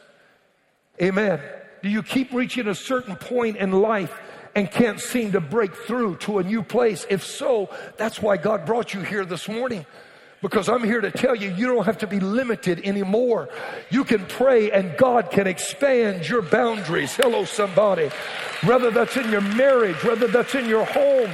Amen. 1.03 1.43
Do 1.85 1.91
you 1.91 2.03
keep 2.03 2.33
reaching 2.33 2.67
a 2.67 2.75
certain 2.75 3.15
point 3.15 3.59
in 3.59 3.71
life 3.71 4.19
and 4.55 4.71
can't 4.71 4.99
seem 4.99 5.33
to 5.33 5.41
break 5.43 5.77
through 5.77 6.17
to 6.21 6.39
a 6.39 6.43
new 6.43 6.63
place? 6.63 7.05
If 7.11 7.23
so, 7.23 7.69
that's 7.99 8.23
why 8.23 8.39
God 8.39 8.65
brought 8.65 8.95
you 8.95 9.03
here 9.03 9.27
this 9.27 9.51
morning. 9.51 9.85
Because 10.41 10.71
I'm 10.71 10.83
here 10.83 11.03
to 11.03 11.11
tell 11.11 11.35
you, 11.35 11.51
you 11.51 11.67
don't 11.67 11.85
have 11.85 11.99
to 11.99 12.07
be 12.07 12.21
limited 12.21 12.81
anymore. 12.87 13.51
You 13.91 14.03
can 14.05 14.25
pray 14.25 14.71
and 14.71 14.97
God 14.97 15.31
can 15.31 15.47
expand 15.47 16.27
your 16.27 16.41
boundaries. 16.41 17.15
Hello, 17.17 17.45
somebody. 17.45 18.09
Whether 18.63 18.91
that's 18.91 19.19
in 19.19 19.31
your 19.31 19.43
marriage, 19.43 20.03
whether 20.05 20.27
that's 20.27 20.55
in 20.55 20.67
your 20.67 20.87
home, 20.87 21.31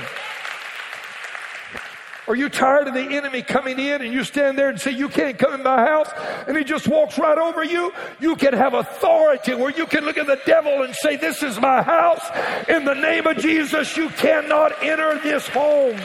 are 2.31 2.37
you 2.37 2.49
tired 2.49 2.87
of 2.87 2.95
the 2.95 3.01
enemy 3.01 3.43
coming 3.43 3.81
in 3.81 4.03
and 4.03 4.13
you 4.13 4.23
stand 4.23 4.57
there 4.57 4.69
and 4.69 4.81
say, 4.81 4.93
You 4.93 5.09
can't 5.09 5.37
come 5.37 5.53
in 5.53 5.65
my 5.65 5.79
house? 5.79 6.09
And 6.47 6.57
he 6.57 6.63
just 6.63 6.87
walks 6.87 7.19
right 7.19 7.37
over 7.37 7.65
you? 7.65 7.93
You 8.21 8.37
can 8.37 8.53
have 8.53 8.73
authority 8.73 9.55
where 9.55 9.73
you 9.73 9.85
can 9.85 10.05
look 10.05 10.17
at 10.17 10.29
the 10.29 10.41
devil 10.47 10.83
and 10.83 10.95
say, 10.95 11.17
This 11.17 11.43
is 11.43 11.61
my 11.61 11.83
house. 11.83 12.25
In 12.69 12.85
the 12.85 12.95
name 12.95 13.27
of 13.27 13.39
Jesus, 13.39 13.97
you 13.97 14.11
cannot 14.11 14.81
enter 14.81 15.19
this 15.19 15.49
home. 15.49 15.99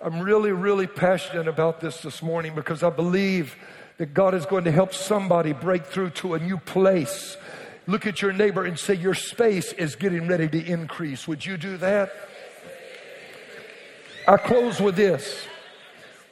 I'm 0.00 0.20
really, 0.20 0.52
really 0.52 0.86
passionate 0.86 1.46
about 1.46 1.82
this 1.82 2.00
this 2.00 2.22
morning 2.22 2.54
because 2.54 2.82
I 2.82 2.88
believe 2.88 3.54
that 3.98 4.14
God 4.14 4.32
is 4.32 4.46
going 4.46 4.64
to 4.64 4.72
help 4.72 4.94
somebody 4.94 5.52
break 5.52 5.84
through 5.84 6.08
to 6.10 6.32
a 6.32 6.38
new 6.38 6.56
place 6.56 7.36
Look 7.90 8.06
at 8.06 8.22
your 8.22 8.32
neighbor 8.32 8.64
and 8.64 8.78
say, 8.78 8.94
Your 8.94 9.14
space 9.14 9.72
is 9.72 9.96
getting 9.96 10.28
ready 10.28 10.48
to 10.48 10.64
increase. 10.64 11.26
Would 11.26 11.44
you 11.44 11.56
do 11.56 11.76
that? 11.78 12.12
I 14.28 14.36
close 14.36 14.80
with 14.80 14.94
this. 14.94 15.44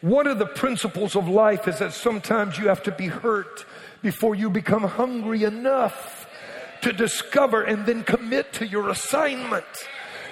One 0.00 0.28
of 0.28 0.38
the 0.38 0.46
principles 0.46 1.16
of 1.16 1.28
life 1.28 1.66
is 1.66 1.80
that 1.80 1.92
sometimes 1.92 2.58
you 2.58 2.68
have 2.68 2.84
to 2.84 2.92
be 2.92 3.08
hurt 3.08 3.66
before 4.02 4.36
you 4.36 4.50
become 4.50 4.84
hungry 4.84 5.42
enough 5.42 6.28
to 6.82 6.92
discover 6.92 7.64
and 7.64 7.84
then 7.84 8.04
commit 8.04 8.52
to 8.52 8.66
your 8.66 8.90
assignment. 8.90 9.66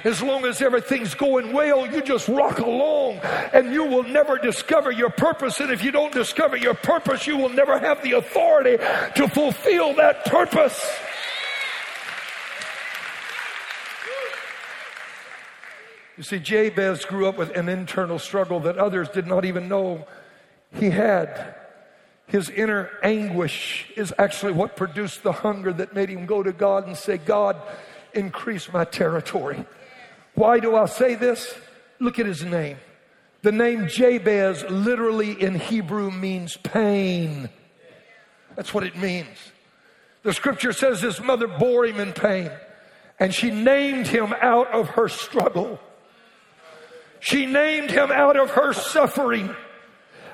As 0.05 0.23
long 0.23 0.47
as 0.47 0.63
everything's 0.63 1.15
going 1.15 1.53
well, 1.53 1.93
you 1.93 2.03
just 2.03 2.29
rock 2.29 2.61
along 2.61 3.17
and 3.53 3.73
you 3.73 3.83
will 3.85 4.05
never 4.05 4.39
discover 4.39 4.93
your 4.93 5.11
purpose. 5.11 5.59
And 5.59 5.73
if 5.73 5.83
you 5.83 5.91
don't 5.91 6.13
discover 6.13 6.57
your 6.57 6.75
purpose, 6.75 7.27
you 7.27 7.37
will 7.37 7.49
never 7.49 7.81
have 7.81 8.01
the 8.05 8.13
authority 8.13 8.77
to 8.77 9.29
fulfill 9.29 9.95
that 9.95 10.25
purpose. 10.27 10.81
You 16.17 16.23
see, 16.23 16.39
Jabez 16.39 17.05
grew 17.05 17.27
up 17.27 17.37
with 17.37 17.55
an 17.57 17.69
internal 17.69 18.19
struggle 18.19 18.61
that 18.61 18.79
others 18.79 19.09
did 19.11 19.27
not 19.27 19.45
even 19.45 19.69
know 19.69 20.07
he 20.73 20.91
had. 20.91 21.55
His 22.27 22.51
inner 22.51 22.91
anguish 23.03 23.91
is 23.97 24.13
actually 24.19 24.53
what 24.53 24.77
produced 24.77 25.23
the 25.23 25.33
hunger 25.33 25.73
that 25.75 25.95
made 25.95 26.09
him 26.09 26.27
go 26.27 26.43
to 26.43 26.53
God 26.53 26.87
and 26.87 26.97
say, 26.97 27.19
God, 27.19 27.57
increase 28.15 28.73
my 28.73 28.85
territory. 28.85 29.65
Why 30.35 30.59
do 30.59 30.75
I 30.75 30.87
say 30.87 31.15
this? 31.15 31.55
Look 31.99 32.19
at 32.19 32.27
his 32.27 32.45
name. 32.45 32.79
The 33.43 33.53
name 33.53 33.87
Jabez 33.87 34.65
literally 34.69 35.41
in 35.41 35.55
Hebrew 35.55 36.11
means 36.11 36.57
pain. 36.57 37.49
That's 38.57 38.75
what 38.75 38.85
it 38.85 38.97
means. 38.97 39.37
The 40.23 40.33
scripture 40.33 40.73
says 40.73 41.01
his 41.01 41.21
mother 41.21 41.47
bore 41.47 41.85
him 41.85 42.01
in 42.01 42.13
pain 42.13 42.51
and 43.21 43.33
she 43.33 43.51
named 43.51 44.09
him 44.09 44.35
out 44.41 44.69
of 44.73 44.89
her 44.91 45.09
struggle. 45.09 45.79
She 47.21 47.47
named 47.47 47.91
him 47.91 48.11
out 48.11 48.37
of 48.37 48.51
her 48.51 48.73
suffering. 48.73 49.55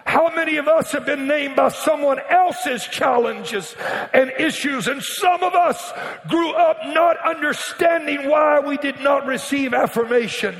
How 0.04 0.34
many 0.34 0.56
of 0.56 0.66
us 0.66 0.92
have 0.92 1.06
been 1.06 1.28
named 1.28 1.56
by 1.56 1.68
someone 1.68 2.18
else's 2.28 2.84
challenges 2.86 3.74
and 4.12 4.32
issues? 4.38 4.88
And 4.88 5.02
some 5.02 5.42
of 5.42 5.54
us 5.54 5.92
grew 6.28 6.52
up 6.52 6.78
not 6.86 7.16
understanding 7.24 8.28
why 8.28 8.60
we 8.60 8.76
did 8.76 9.00
not 9.00 9.26
receive 9.26 9.72
affirmation. 9.72 10.56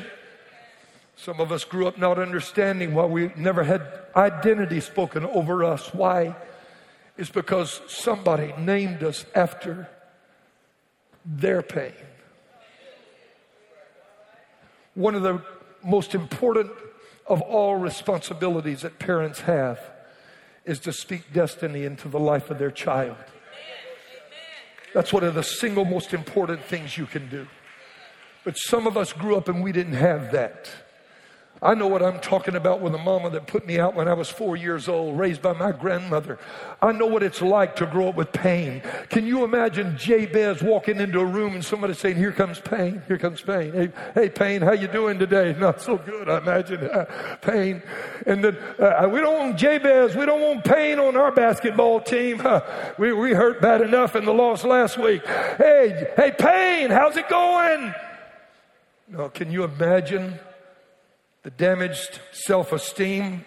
Some 1.16 1.40
of 1.40 1.52
us 1.52 1.64
grew 1.64 1.87
up 1.87 1.98
not 1.98 2.18
understanding 2.18 2.94
why 2.94 3.06
we 3.06 3.32
never 3.37 3.64
had 3.64 3.82
identity 4.16 4.80
spoken 4.80 5.24
over 5.26 5.64
us. 5.64 5.92
Why? 5.92 6.37
It's 7.16 7.30
because 7.30 7.80
somebody 7.88 8.54
named 8.58 9.02
us 9.02 9.26
after 9.35 9.88
their 11.24 11.62
pain. 11.62 11.92
One 14.94 15.14
of 15.14 15.22
the 15.22 15.42
most 15.84 16.14
important 16.14 16.70
of 17.26 17.40
all 17.40 17.76
responsibilities 17.76 18.82
that 18.82 18.98
parents 18.98 19.40
have 19.40 19.78
is 20.64 20.78
to 20.80 20.92
speak 20.92 21.32
destiny 21.32 21.84
into 21.84 22.08
the 22.08 22.18
life 22.18 22.50
of 22.50 22.58
their 22.58 22.70
child. 22.70 23.16
That's 24.94 25.12
one 25.12 25.24
of 25.24 25.34
the 25.34 25.42
single 25.42 25.84
most 25.84 26.12
important 26.12 26.62
things 26.64 26.98
you 26.98 27.06
can 27.06 27.28
do. 27.28 27.46
But 28.44 28.54
some 28.56 28.86
of 28.86 28.96
us 28.96 29.12
grew 29.12 29.36
up 29.36 29.48
and 29.48 29.62
we 29.62 29.72
didn't 29.72 29.94
have 29.94 30.32
that. 30.32 30.70
I 31.62 31.75
know 31.75 31.87
what 31.87 32.03
I'm 32.03 32.18
talking 32.18 32.57
about 32.57 32.81
with 32.81 32.92
a 32.92 32.98
mama 32.98 33.31
that 33.31 33.46
put 33.46 33.64
me 33.64 33.79
out 33.79 33.94
when 33.94 34.09
I 34.09 34.14
was 34.14 34.29
four 34.29 34.57
years 34.57 34.88
old, 34.88 35.16
raised 35.16 35.40
by 35.42 35.53
my 35.53 35.70
grandmother. 35.70 36.40
I 36.83 36.90
know 36.90 37.07
what 37.07 37.22
it's 37.22 37.40
like 37.40 37.77
to 37.77 37.87
grow 37.87 38.09
up 38.09 38.16
with 38.16 38.33
pain. 38.33 38.83
Can 39.11 39.27
you 39.29 39.44
imagine 39.44 39.96
Jabez 39.96 40.61
walking 40.61 40.98
into 40.98 41.20
a 41.20 41.25
room 41.25 41.55
and 41.55 41.64
somebody 41.64 41.94
saying, 41.94 42.16
"Here 42.16 42.33
comes 42.33 42.59
pain. 42.59 43.01
Here 43.07 43.16
comes 43.16 43.42
pain. 43.42 43.72
Hey, 43.72 43.92
hey, 44.12 44.29
pain, 44.29 44.61
how 44.61 44.72
you 44.72 44.88
doing 44.88 45.20
today? 45.20 45.55
Not 45.59 45.81
so 45.81 45.96
good. 45.98 46.29
I 46.29 46.38
imagine 46.38 46.83
uh, 46.83 47.37
pain." 47.42 47.81
And 48.27 48.42
then 48.42 48.57
uh, 48.81 49.09
we 49.09 49.20
don't 49.20 49.38
want 49.38 49.57
Jabez. 49.57 50.16
We 50.16 50.27
don't 50.27 50.40
want 50.40 50.64
pain 50.64 50.98
on 50.98 51.16
our 51.16 51.31
basketball 51.31 52.01
team. 52.01 52.40
Uh, 52.44 52.61
we 52.98 53.12
we 53.12 53.35
hurt 53.35 53.62
bad 53.62 53.83
enough 53.83 54.16
in 54.16 54.25
the 54.25 54.35
loss 54.35 54.64
last 54.64 54.98
week. 54.98 55.25
Hey, 55.25 56.09
hey, 56.16 56.33
pain, 56.37 56.90
how's 56.90 57.16
it 57.16 57.29
going? 57.29 57.94
No, 59.07 59.29
can 59.29 59.53
you 59.53 59.62
imagine? 59.62 60.40
The 61.42 61.50
damaged 61.50 62.20
self 62.33 62.72
esteem. 62.72 63.44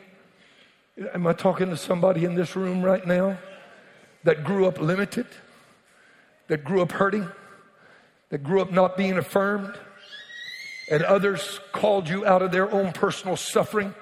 Am 1.14 1.28
I 1.28 1.34
talking 1.34 1.70
to 1.70 1.78
somebody 1.78 2.26
in 2.26 2.36
this 2.36 2.56
room 2.56 2.82
right 2.82 3.06
now 3.06 3.38
that 4.24 4.44
grew 4.44 4.66
up 4.66 4.80
limited, 4.80 5.28
that 6.48 6.64
grew 6.64 6.82
up 6.82 6.92
hurting, 6.92 7.28
that 8.30 8.44
grew 8.44 8.62
up 8.62 8.72
not 8.72 8.96
being 8.96 9.18
affirmed, 9.18 9.78
and 10.90 11.04
others 11.04 11.60
called 11.72 12.08
you 12.08 12.26
out 12.26 12.42
of 12.42 12.52
their 12.52 12.72
own 12.72 12.94
personal 12.94 13.36
suffering? 13.36 13.94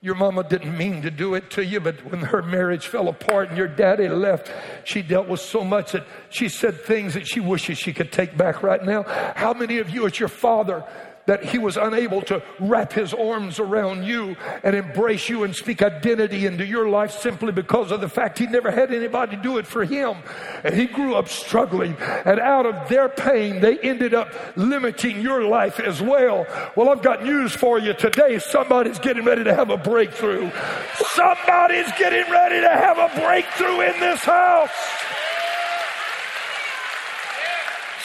Your 0.00 0.16
mama 0.16 0.42
didn't 0.42 0.76
mean 0.76 1.02
to 1.02 1.12
do 1.12 1.34
it 1.34 1.50
to 1.50 1.64
you, 1.64 1.78
but 1.78 2.04
when 2.04 2.22
her 2.22 2.42
marriage 2.42 2.88
fell 2.88 3.06
apart 3.06 3.50
and 3.50 3.56
your 3.56 3.68
daddy 3.68 4.08
left, 4.08 4.50
she 4.84 5.00
dealt 5.00 5.28
with 5.28 5.38
so 5.38 5.62
much 5.62 5.92
that 5.92 6.04
she 6.28 6.48
said 6.48 6.80
things 6.80 7.14
that 7.14 7.28
she 7.28 7.38
wishes 7.38 7.78
she 7.78 7.92
could 7.92 8.10
take 8.10 8.36
back 8.36 8.64
right 8.64 8.84
now. 8.84 9.04
How 9.36 9.54
many 9.54 9.78
of 9.78 9.90
you, 9.90 10.06
it's 10.06 10.18
your 10.18 10.28
father 10.28 10.84
that 11.26 11.44
he 11.44 11.58
was 11.58 11.76
unable 11.76 12.20
to 12.22 12.42
wrap 12.58 12.92
his 12.92 13.14
arms 13.14 13.60
around 13.60 14.04
you 14.04 14.36
and 14.64 14.74
embrace 14.74 15.28
you 15.28 15.44
and 15.44 15.54
speak 15.54 15.82
identity 15.82 16.46
into 16.46 16.66
your 16.66 16.88
life 16.88 17.12
simply 17.12 17.52
because 17.52 17.92
of 17.92 18.00
the 18.00 18.08
fact 18.08 18.38
he 18.38 18.46
never 18.46 18.70
had 18.70 18.92
anybody 18.92 19.36
do 19.36 19.58
it 19.58 19.66
for 19.66 19.84
him. 19.84 20.16
And 20.64 20.74
he 20.74 20.86
grew 20.86 21.14
up 21.14 21.28
struggling. 21.28 21.96
And 22.24 22.40
out 22.40 22.66
of 22.66 22.88
their 22.88 23.08
pain, 23.08 23.60
they 23.60 23.78
ended 23.78 24.14
up 24.14 24.32
limiting 24.56 25.20
your 25.20 25.44
life 25.44 25.78
as 25.78 26.02
well. 26.02 26.46
Well, 26.76 26.88
I've 26.88 27.02
got 27.02 27.22
news 27.22 27.52
for 27.52 27.78
you 27.78 27.94
today. 27.94 28.38
Somebody's 28.38 28.98
getting 28.98 29.24
ready 29.24 29.44
to 29.44 29.54
have 29.54 29.70
a 29.70 29.76
breakthrough. 29.76 30.50
Somebody's 30.96 31.90
getting 31.98 32.30
ready 32.32 32.60
to 32.60 32.70
have 32.70 32.98
a 32.98 33.20
breakthrough 33.20 33.80
in 33.82 34.00
this 34.00 34.20
house. 34.20 34.70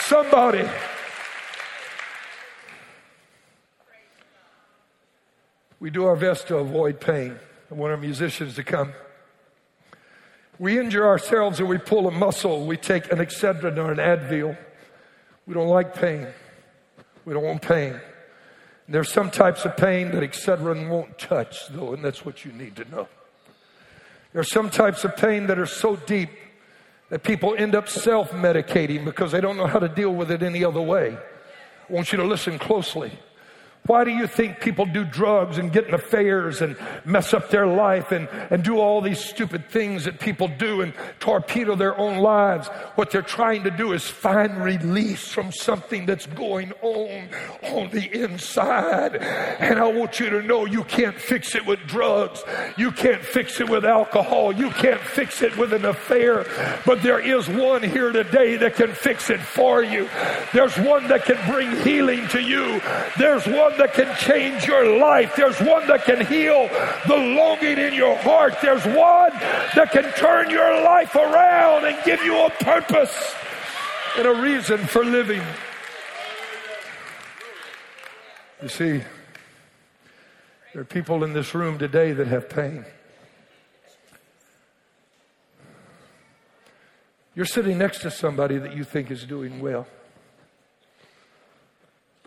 Somebody. 0.02 0.68
We 5.80 5.90
do 5.92 6.06
our 6.06 6.16
best 6.16 6.48
to 6.48 6.58
avoid 6.58 7.00
pain. 7.00 7.38
I 7.70 7.74
want 7.76 7.92
our 7.92 7.98
musicians 7.98 8.56
to 8.56 8.64
come. 8.64 8.94
We 10.60 10.80
injure 10.80 11.06
ourselves 11.06 11.60
and 11.60 11.70
we 11.70 11.78
pull 11.78 12.08
a 12.08 12.12
muscle. 12.12 12.66
We 12.66 12.78
take 12.78 13.12
an 13.12 13.20
Excedrin 13.20 13.78
or 13.78 13.92
an 13.92 14.00
Advil. 14.00 14.58
We 15.46 15.54
don't 15.54 15.68
like 15.68 15.94
pain. 15.94 16.28
We 17.26 17.34
don't 17.34 17.44
want 17.44 17.62
pain. 17.62 18.00
There's 18.90 19.12
some 19.12 19.30
types 19.30 19.66
of 19.66 19.78
pain 19.78 20.12
that 20.12 20.24
Excedrin 20.24 20.90
won't 20.90 21.20
touch, 21.20 21.68
though, 21.68 21.94
and 21.94 22.04
that's 22.04 22.26
what 22.26 22.46
you 22.46 22.54
need 22.54 22.76
to 22.78 22.90
know. 22.90 23.08
There 24.34 24.40
are 24.40 24.46
some 24.46 24.70
types 24.70 25.04
of 25.04 25.16
pain 25.16 25.48
that 25.48 25.60
are 25.60 25.66
so 25.66 25.96
deep 25.96 26.30
that 27.10 27.24
people 27.24 27.54
end 27.58 27.76
up 27.76 27.88
self 27.90 28.32
medicating 28.32 29.06
because 29.06 29.32
they 29.32 29.42
don't 29.42 29.58
know 29.58 29.68
how 29.68 29.80
to 29.80 29.90
deal 29.90 30.14
with 30.14 30.32
it 30.32 30.42
any 30.42 30.64
other 30.64 30.82
way. 30.82 31.18
I 31.90 31.94
want 31.94 32.12
you 32.12 32.18
to 32.18 32.26
listen 32.26 32.58
closely. 32.58 33.12
Why 33.88 34.04
do 34.04 34.12
you 34.12 34.28
think 34.28 34.60
people 34.60 34.86
do 34.86 35.06
drugs 35.06 35.58
and 35.58 35.72
get 35.72 35.88
in 35.88 35.94
affairs 35.94 36.62
and 36.62 36.76
mess 37.06 37.34
up 37.34 37.50
their 37.50 37.66
life 37.66 38.12
and, 38.12 38.28
and 38.50 38.62
do 38.64 38.80
all 38.80 39.00
these 39.00 39.24
stupid 39.24 39.70
things 39.70 40.04
that 40.04 40.20
people 40.20 40.50
do 40.50 40.82
and 40.82 40.94
torpedo 41.20 41.76
their 41.76 41.98
own 41.98 42.18
lives? 42.18 42.68
What 42.96 43.12
they're 43.12 43.22
trying 43.22 43.64
to 43.64 43.72
do 43.72 43.94
is 43.94 44.04
find 44.04 44.62
release 44.62 45.30
from 45.30 45.54
something 45.54 46.06
that's 46.06 46.26
going 46.26 46.74
on 46.82 47.30
on 47.64 47.90
the 47.92 48.12
inside. 48.12 49.16
And 49.16 49.80
I 49.80 49.88
want 49.88 50.20
you 50.20 50.30
to 50.32 50.42
know 50.42 50.66
you 50.66 50.84
can't 50.84 51.18
fix 51.18 51.56
it 51.56 51.66
with 51.66 51.80
drugs. 51.88 52.44
You 52.78 52.92
can't 52.92 53.24
fix 53.24 53.62
it 53.62 53.70
with 53.70 53.86
alcohol. 53.86 54.52
You 54.52 54.70
can't 54.72 55.02
fix 55.02 55.42
it 55.42 55.56
with 55.58 55.72
an 55.72 55.86
affair. 55.86 56.46
But 56.86 57.04
there 57.04 57.20
is 57.20 57.48
one 57.48 57.84
here 57.84 58.12
today 58.12 58.58
that 58.58 58.76
can 58.76 58.92
fix 58.92 59.30
it 59.30 59.40
for 59.40 59.82
you. 59.82 60.10
There's 60.54 60.78
one 60.78 61.08
that 61.08 61.24
can 61.24 61.38
bring 61.50 61.72
healing 61.84 62.28
to 62.30 62.42
you. 62.42 62.82
There's 63.18 63.46
one 63.48 63.77
that 63.78 63.94
can 63.94 64.16
change 64.18 64.66
your 64.66 65.00
life. 65.00 65.36
There's 65.36 65.60
one 65.60 65.88
that 65.88 66.06
can 66.06 66.26
heal 66.26 66.68
the 67.08 67.16
longing 67.16 67.78
in 67.78 67.94
your 67.94 68.16
heart. 68.18 68.56
There's 68.62 68.86
one 68.86 69.32
that 69.76 69.92
can 69.92 70.12
turn 70.14 70.50
your 70.50 70.82
life 70.84 71.16
around 71.16 71.86
and 71.86 71.98
give 72.04 72.22
you 72.24 72.38
a 72.46 72.50
purpose 72.50 73.36
and 74.18 74.28
a 74.28 74.42
reason 74.42 74.80
for 74.80 75.06
living. 75.06 75.44
You 78.62 78.70
see, 78.70 79.04
there 80.74 80.82
are 80.82 80.86
people 80.86 81.24
in 81.24 81.34
this 81.34 81.54
room 81.54 81.78
today 81.78 82.14
that 82.14 82.28
have 82.28 82.50
pain. 82.50 82.86
You're 87.36 87.46
sitting 87.46 87.78
next 87.78 88.00
to 88.00 88.10
somebody 88.10 88.58
that 88.58 88.76
you 88.76 88.84
think 88.84 89.12
is 89.12 89.24
doing 89.24 89.60
well. 89.60 89.86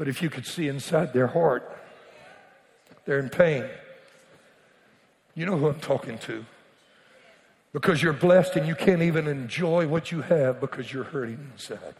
But 0.00 0.08
if 0.08 0.22
you 0.22 0.30
could 0.30 0.46
see 0.46 0.66
inside 0.66 1.12
their 1.12 1.26
heart, 1.26 1.76
they're 3.04 3.18
in 3.18 3.28
pain. 3.28 3.66
You 5.34 5.44
know 5.44 5.58
who 5.58 5.68
I'm 5.68 5.78
talking 5.78 6.16
to. 6.20 6.46
Because 7.74 8.02
you're 8.02 8.14
blessed 8.14 8.56
and 8.56 8.66
you 8.66 8.74
can't 8.74 9.02
even 9.02 9.26
enjoy 9.28 9.86
what 9.86 10.10
you 10.10 10.22
have 10.22 10.58
because 10.58 10.90
you're 10.90 11.04
hurting 11.04 11.50
inside. 11.52 11.94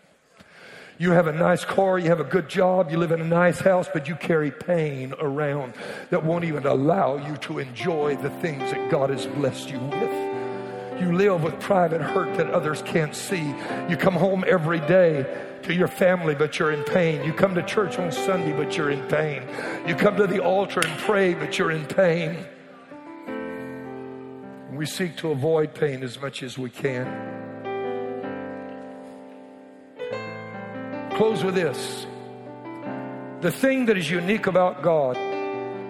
You 0.97 1.11
have 1.11 1.27
a 1.27 1.33
nice 1.33 1.67
car, 1.67 1.99
you 1.99 2.09
have 2.09 2.21
a 2.21 2.25
good 2.25 2.49
job, 2.49 2.91
you 2.91 2.97
live 2.97 3.13
in 3.13 3.21
a 3.21 3.25
nice 3.25 3.61
house, 3.61 3.87
but 3.93 4.09
you 4.09 4.15
carry 4.15 4.51
pain 4.51 5.13
around 5.21 5.75
that 6.09 6.25
won't 6.25 6.45
even 6.45 6.65
allow 6.65 7.19
you 7.19 7.37
to 7.37 7.59
enjoy 7.59 8.17
the 8.17 8.31
things 8.31 8.71
that 8.71 8.91
God 8.91 9.11
has 9.11 9.27
blessed 9.27 9.69
you 9.69 9.79
with. 9.79 10.30
You 11.01 11.17
live 11.17 11.43
with 11.43 11.59
private 11.61 12.03
hurt 12.03 12.37
that 12.37 12.51
others 12.51 12.83
can't 12.83 13.15
see. 13.15 13.55
You 13.89 13.97
come 13.97 14.15
home 14.15 14.45
every 14.47 14.81
day 14.81 15.25
to 15.63 15.75
your 15.75 15.89
family, 15.89 16.35
but 16.35 16.59
you're 16.59 16.73
in 16.73 16.85
pain. 16.85 17.25
You 17.25 17.33
come 17.33 17.55
to 17.55 17.63
church 17.63 17.99
on 17.99 18.13
Sunday, 18.13 18.53
but 18.53 18.77
you're 18.77 18.91
in 18.91 19.07
pain. 19.09 19.43
You 19.87 19.95
come 19.95 20.17
to 20.17 20.27
the 20.27 20.43
altar 20.43 20.81
and 20.81 20.99
pray, 21.01 21.33
but 21.33 21.59
you're 21.59 21.71
in 21.71 21.87
pain. 21.87 22.45
We 24.73 24.85
seek 24.85 25.17
to 25.19 25.31
avoid 25.31 25.75
pain 25.75 26.03
as 26.03 26.21
much 26.21 26.43
as 26.43 26.59
we 26.59 26.71
can. 26.71 27.07
Close 31.17 31.43
with 31.43 31.55
this. 31.55 32.07
The 33.41 33.51
thing 33.51 33.87
that 33.87 33.97
is 33.97 34.11
unique 34.11 34.47
about 34.47 34.83
God 34.83 35.17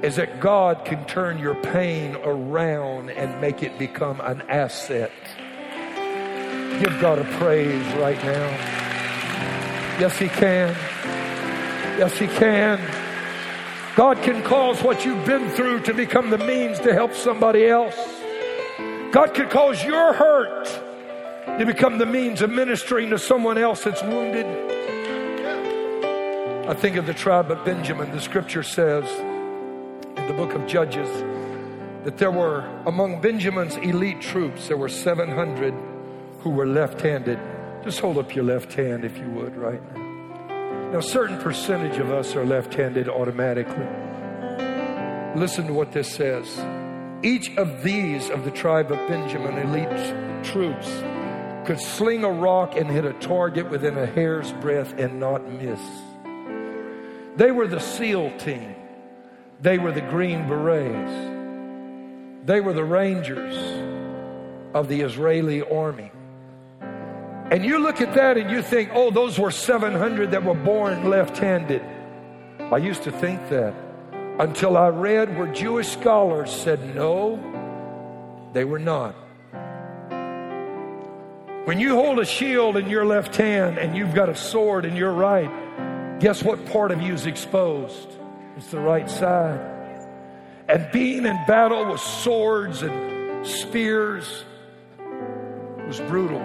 is 0.02 0.16
that 0.16 0.40
God 0.40 0.84
can 0.84 1.04
turn 1.04 1.38
your 1.38 1.54
pain 1.54 2.16
around 2.24 3.10
and 3.10 3.40
make 3.40 3.62
it 3.62 3.78
become 3.78 4.20
an 4.22 4.42
asset. 4.48 5.12
Give 6.80 6.98
God 7.00 7.18
a 7.18 7.24
praise 7.38 7.86
right 7.96 8.22
now. 8.24 8.48
Yes, 10.00 10.18
He 10.18 10.28
can. 10.28 10.74
Yes, 11.98 12.16
He 12.18 12.26
can. 12.26 12.80
God 13.94 14.22
can 14.22 14.42
cause 14.42 14.82
what 14.82 15.04
you've 15.04 15.26
been 15.26 15.50
through 15.50 15.80
to 15.80 15.92
become 15.92 16.30
the 16.30 16.38
means 16.38 16.78
to 16.80 16.94
help 16.94 17.12
somebody 17.12 17.66
else. 17.66 17.96
God 19.12 19.34
can 19.34 19.50
cause 19.50 19.84
your 19.84 20.14
hurt 20.14 20.64
to 21.58 21.66
become 21.66 21.98
the 21.98 22.06
means 22.06 22.40
of 22.40 22.48
ministering 22.48 23.10
to 23.10 23.18
someone 23.18 23.58
else 23.58 23.84
that's 23.84 24.02
wounded. 24.02 24.46
I 26.66 26.72
think 26.72 26.96
of 26.96 27.04
the 27.04 27.12
tribe 27.12 27.50
of 27.50 27.62
Benjamin. 27.66 28.12
The 28.12 28.20
scripture 28.20 28.62
says 28.62 29.04
the 30.30 30.36
book 30.36 30.54
of 30.54 30.64
Judges 30.64 31.08
that 32.04 32.16
there 32.18 32.30
were, 32.30 32.60
among 32.86 33.20
Benjamin's 33.20 33.76
elite 33.78 34.20
troops, 34.20 34.68
there 34.68 34.76
were 34.76 34.88
700 34.88 35.74
who 36.38 36.50
were 36.50 36.68
left 36.68 37.00
handed. 37.00 37.36
Just 37.82 37.98
hold 37.98 38.16
up 38.16 38.32
your 38.32 38.44
left 38.44 38.72
hand 38.72 39.04
if 39.04 39.18
you 39.18 39.28
would 39.30 39.56
right 39.56 39.82
now. 39.92 40.90
Now, 40.92 40.98
a 40.98 41.02
certain 41.02 41.36
percentage 41.38 41.98
of 41.98 42.12
us 42.12 42.36
are 42.36 42.46
left 42.46 42.74
handed 42.74 43.08
automatically. 43.08 43.88
Listen 45.34 45.66
to 45.66 45.72
what 45.72 45.90
this 45.90 46.08
says. 46.14 46.46
Each 47.24 47.50
of 47.56 47.82
these 47.82 48.30
of 48.30 48.44
the 48.44 48.52
tribe 48.52 48.92
of 48.92 48.98
Benjamin, 49.08 49.58
elite 49.58 50.44
troops, 50.44 50.88
could 51.66 51.80
sling 51.80 52.22
a 52.22 52.30
rock 52.30 52.76
and 52.76 52.88
hit 52.88 53.04
a 53.04 53.14
target 53.14 53.68
within 53.68 53.98
a 53.98 54.06
hair's 54.06 54.52
breadth 54.52 54.94
and 54.96 55.18
not 55.18 55.50
miss. 55.50 55.80
They 57.34 57.50
were 57.50 57.66
the 57.66 57.80
SEAL 57.80 58.38
team, 58.38 58.76
they 59.60 59.78
were 59.78 59.92
the 59.92 60.00
Green 60.00 60.48
Berets, 60.48 62.46
they 62.46 62.60
were 62.60 62.72
the 62.72 62.84
Rangers 62.84 63.56
of 64.74 64.88
the 64.88 65.00
Israeli 65.02 65.62
army. 65.62 66.10
And 67.50 67.64
you 67.64 67.80
look 67.80 68.00
at 68.00 68.14
that 68.14 68.38
and 68.38 68.50
you 68.50 68.62
think, 68.62 68.90
oh, 68.94 69.10
those 69.10 69.38
were 69.38 69.50
700 69.50 70.30
that 70.30 70.44
were 70.44 70.54
born 70.54 71.10
left 71.10 71.36
handed. 71.38 71.82
I 72.60 72.76
used 72.76 73.02
to 73.02 73.10
think 73.10 73.48
that 73.48 73.74
until 74.38 74.76
I 74.76 74.88
read 74.88 75.36
where 75.36 75.52
Jewish 75.52 75.88
scholars 75.88 76.52
said, 76.52 76.94
no, 76.94 77.38
they 78.52 78.64
were 78.64 78.78
not. 78.78 79.16
When 81.66 81.78
you 81.78 81.94
hold 81.94 82.20
a 82.20 82.24
shield 82.24 82.76
in 82.76 82.88
your 82.88 83.04
left 83.04 83.36
hand 83.36 83.78
and 83.78 83.96
you've 83.96 84.14
got 84.14 84.28
a 84.28 84.36
sword 84.36 84.84
in 84.84 84.94
your 84.94 85.12
right, 85.12 85.50
guess 86.20 86.42
what 86.42 86.64
part 86.66 86.92
of 86.92 87.02
you 87.02 87.12
is 87.12 87.26
exposed? 87.26 88.19
The 88.68 88.78
right 88.78 89.10
side. 89.10 89.58
And 90.68 90.86
being 90.92 91.24
in 91.24 91.36
battle 91.46 91.90
with 91.90 92.00
swords 92.00 92.82
and 92.82 93.44
spears 93.44 94.44
was 95.86 95.98
brutal. 96.00 96.40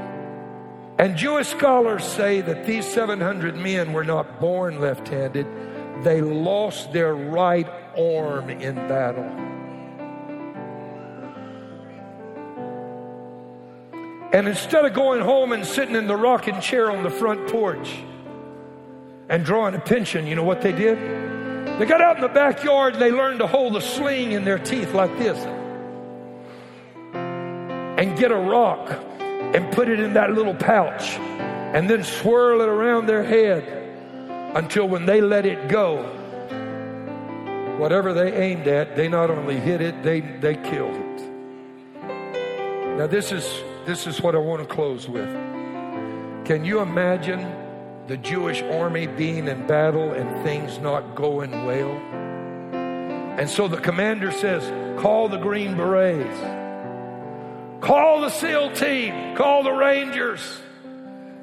And 0.97 1.17
Jewish 1.17 1.49
scholars 1.49 2.03
say 2.03 2.41
that 2.41 2.65
these 2.65 2.87
700 2.87 3.55
men 3.55 3.93
were 3.93 4.05
not 4.05 4.39
born 4.39 4.79
left 4.79 5.09
handed, 5.09 5.45
they 6.03 6.21
lost 6.21 6.93
their 6.93 7.13
right 7.13 7.67
arm 7.97 8.49
in 8.49 8.75
battle. 8.87 9.29
And 14.33 14.47
instead 14.47 14.85
of 14.85 14.93
going 14.93 15.21
home 15.21 15.51
and 15.51 15.65
sitting 15.65 15.95
in 15.95 16.07
the 16.07 16.15
rocking 16.15 16.59
chair 16.61 16.89
on 16.89 17.03
the 17.03 17.09
front 17.09 17.47
porch 17.49 17.99
and 19.29 19.45
drawing 19.45 19.75
a 19.75 19.79
pension, 19.79 20.25
you 20.25 20.35
know 20.35 20.43
what 20.43 20.61
they 20.61 20.71
did? 20.71 21.34
They 21.79 21.85
got 21.85 21.99
out 21.99 22.15
in 22.15 22.21
the 22.21 22.29
backyard 22.29 22.93
and 22.93 23.01
they 23.01 23.11
learned 23.11 23.39
to 23.39 23.47
hold 23.47 23.75
a 23.75 23.81
sling 23.81 24.31
in 24.31 24.45
their 24.45 24.59
teeth 24.59 24.93
like 24.93 25.17
this 25.17 25.37
and 27.97 28.17
get 28.17 28.31
a 28.31 28.37
rock 28.37 28.97
and 29.19 29.73
put 29.73 29.89
it 29.89 29.99
in 29.99 30.13
that 30.13 30.31
little 30.31 30.53
pouch 30.53 31.17
and 31.17 31.89
then 31.89 32.03
swirl 32.05 32.61
it 32.61 32.69
around 32.69 33.07
their 33.07 33.23
head 33.23 33.67
until 34.55 34.87
when 34.87 35.05
they 35.05 35.19
let 35.19 35.45
it 35.45 35.67
go, 35.67 36.03
whatever 37.77 38.13
they 38.13 38.31
aimed 38.33 38.67
at, 38.67 38.95
they 38.95 39.09
not 39.09 39.29
only 39.29 39.59
hit 39.59 39.81
it, 39.81 40.01
they, 40.01 40.21
they 40.21 40.55
killed 40.55 40.95
it. 40.95 41.21
Now, 42.97 43.07
this 43.07 43.33
is, 43.33 43.45
this 43.85 44.07
is 44.07 44.21
what 44.21 44.33
I 44.33 44.37
want 44.37 44.61
to 44.61 44.73
close 44.73 45.09
with. 45.09 45.27
Can 46.45 46.63
you 46.63 46.79
imagine 46.79 47.41
the 48.07 48.17
Jewish 48.17 48.61
army 48.61 49.07
being 49.07 49.47
in 49.47 49.65
battle 49.67 50.11
and 50.11 50.43
things 50.43 50.79
not 50.79 51.15
going 51.15 51.65
well? 51.65 51.91
And 53.39 53.49
so 53.49 53.67
the 53.67 53.77
commander 53.77 54.31
says, 54.31 54.63
Call 55.01 55.27
the 55.27 55.37
Green 55.37 55.75
Berets. 55.75 56.39
Call 57.81 58.21
the 58.21 58.29
SEAL 58.29 58.71
team, 58.71 59.35
call 59.35 59.63
the 59.63 59.71
Rangers. 59.71 60.41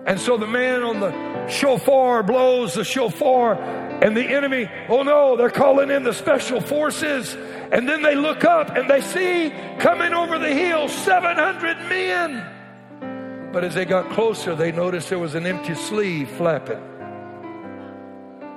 And 0.06 0.18
so 0.18 0.36
the 0.36 0.46
man 0.46 0.82
on 0.82 0.98
the 0.98 1.48
shofar 1.48 2.22
blows 2.24 2.74
the 2.74 2.84
shofar, 2.84 3.54
and 3.54 4.16
the 4.16 4.24
enemy, 4.24 4.68
oh 4.88 5.04
no, 5.04 5.36
they're 5.36 5.50
calling 5.50 5.90
in 5.90 6.02
the 6.02 6.12
special 6.12 6.60
forces. 6.60 7.34
And 7.70 7.88
then 7.88 8.02
they 8.02 8.16
look 8.16 8.44
up 8.44 8.76
and 8.76 8.90
they 8.90 9.00
see 9.00 9.52
coming 9.78 10.12
over 10.12 10.38
the 10.38 10.52
hill 10.52 10.88
700 10.88 11.76
men. 11.88 12.44
But 13.52 13.64
as 13.64 13.74
they 13.74 13.84
got 13.84 14.10
closer, 14.12 14.54
they 14.54 14.72
noticed 14.72 15.10
there 15.10 15.18
was 15.18 15.34
an 15.34 15.46
empty 15.46 15.74
sleeve 15.74 16.28
flapping. 16.30 16.80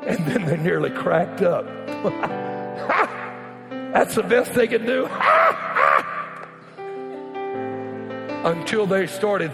And 0.05 0.25
then 0.25 0.45
they 0.45 0.57
nearly 0.57 0.89
cracked 0.89 1.41
up. 1.41 1.65
That's 3.69 4.15
the 4.15 4.23
best 4.23 4.53
they 4.53 4.67
can 4.67 4.85
do. 4.85 5.09
until 8.45 8.85
they 8.85 9.07
started. 9.07 9.51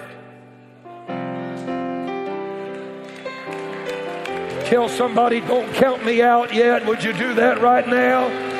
Tell 4.65 4.89
somebody, 4.89 5.39
don't 5.41 5.73
count 5.73 6.05
me 6.05 6.21
out 6.21 6.53
yet. 6.53 6.85
Would 6.85 7.03
you 7.03 7.13
do 7.13 7.33
that 7.35 7.61
right 7.61 7.87
now? 7.87 8.50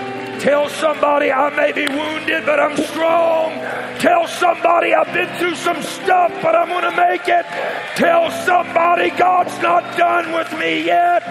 Tell 0.41 0.67
somebody 0.69 1.31
I 1.31 1.55
may 1.55 1.71
be 1.71 1.87
wounded, 1.87 2.47
but 2.47 2.59
I'm 2.59 2.75
strong. 2.75 3.51
Tell 3.99 4.27
somebody 4.27 4.91
I've 4.91 5.13
been 5.13 5.29
through 5.37 5.53
some 5.53 5.79
stuff, 5.83 6.33
but 6.41 6.55
I'm 6.55 6.67
going 6.67 6.89
to 6.89 6.97
make 6.97 7.27
it. 7.27 7.45
Tell 7.95 8.31
somebody 8.31 9.11
God's 9.11 9.55
not 9.61 9.95
done 9.99 10.33
with 10.33 10.51
me 10.59 10.83
yet. 10.83 11.21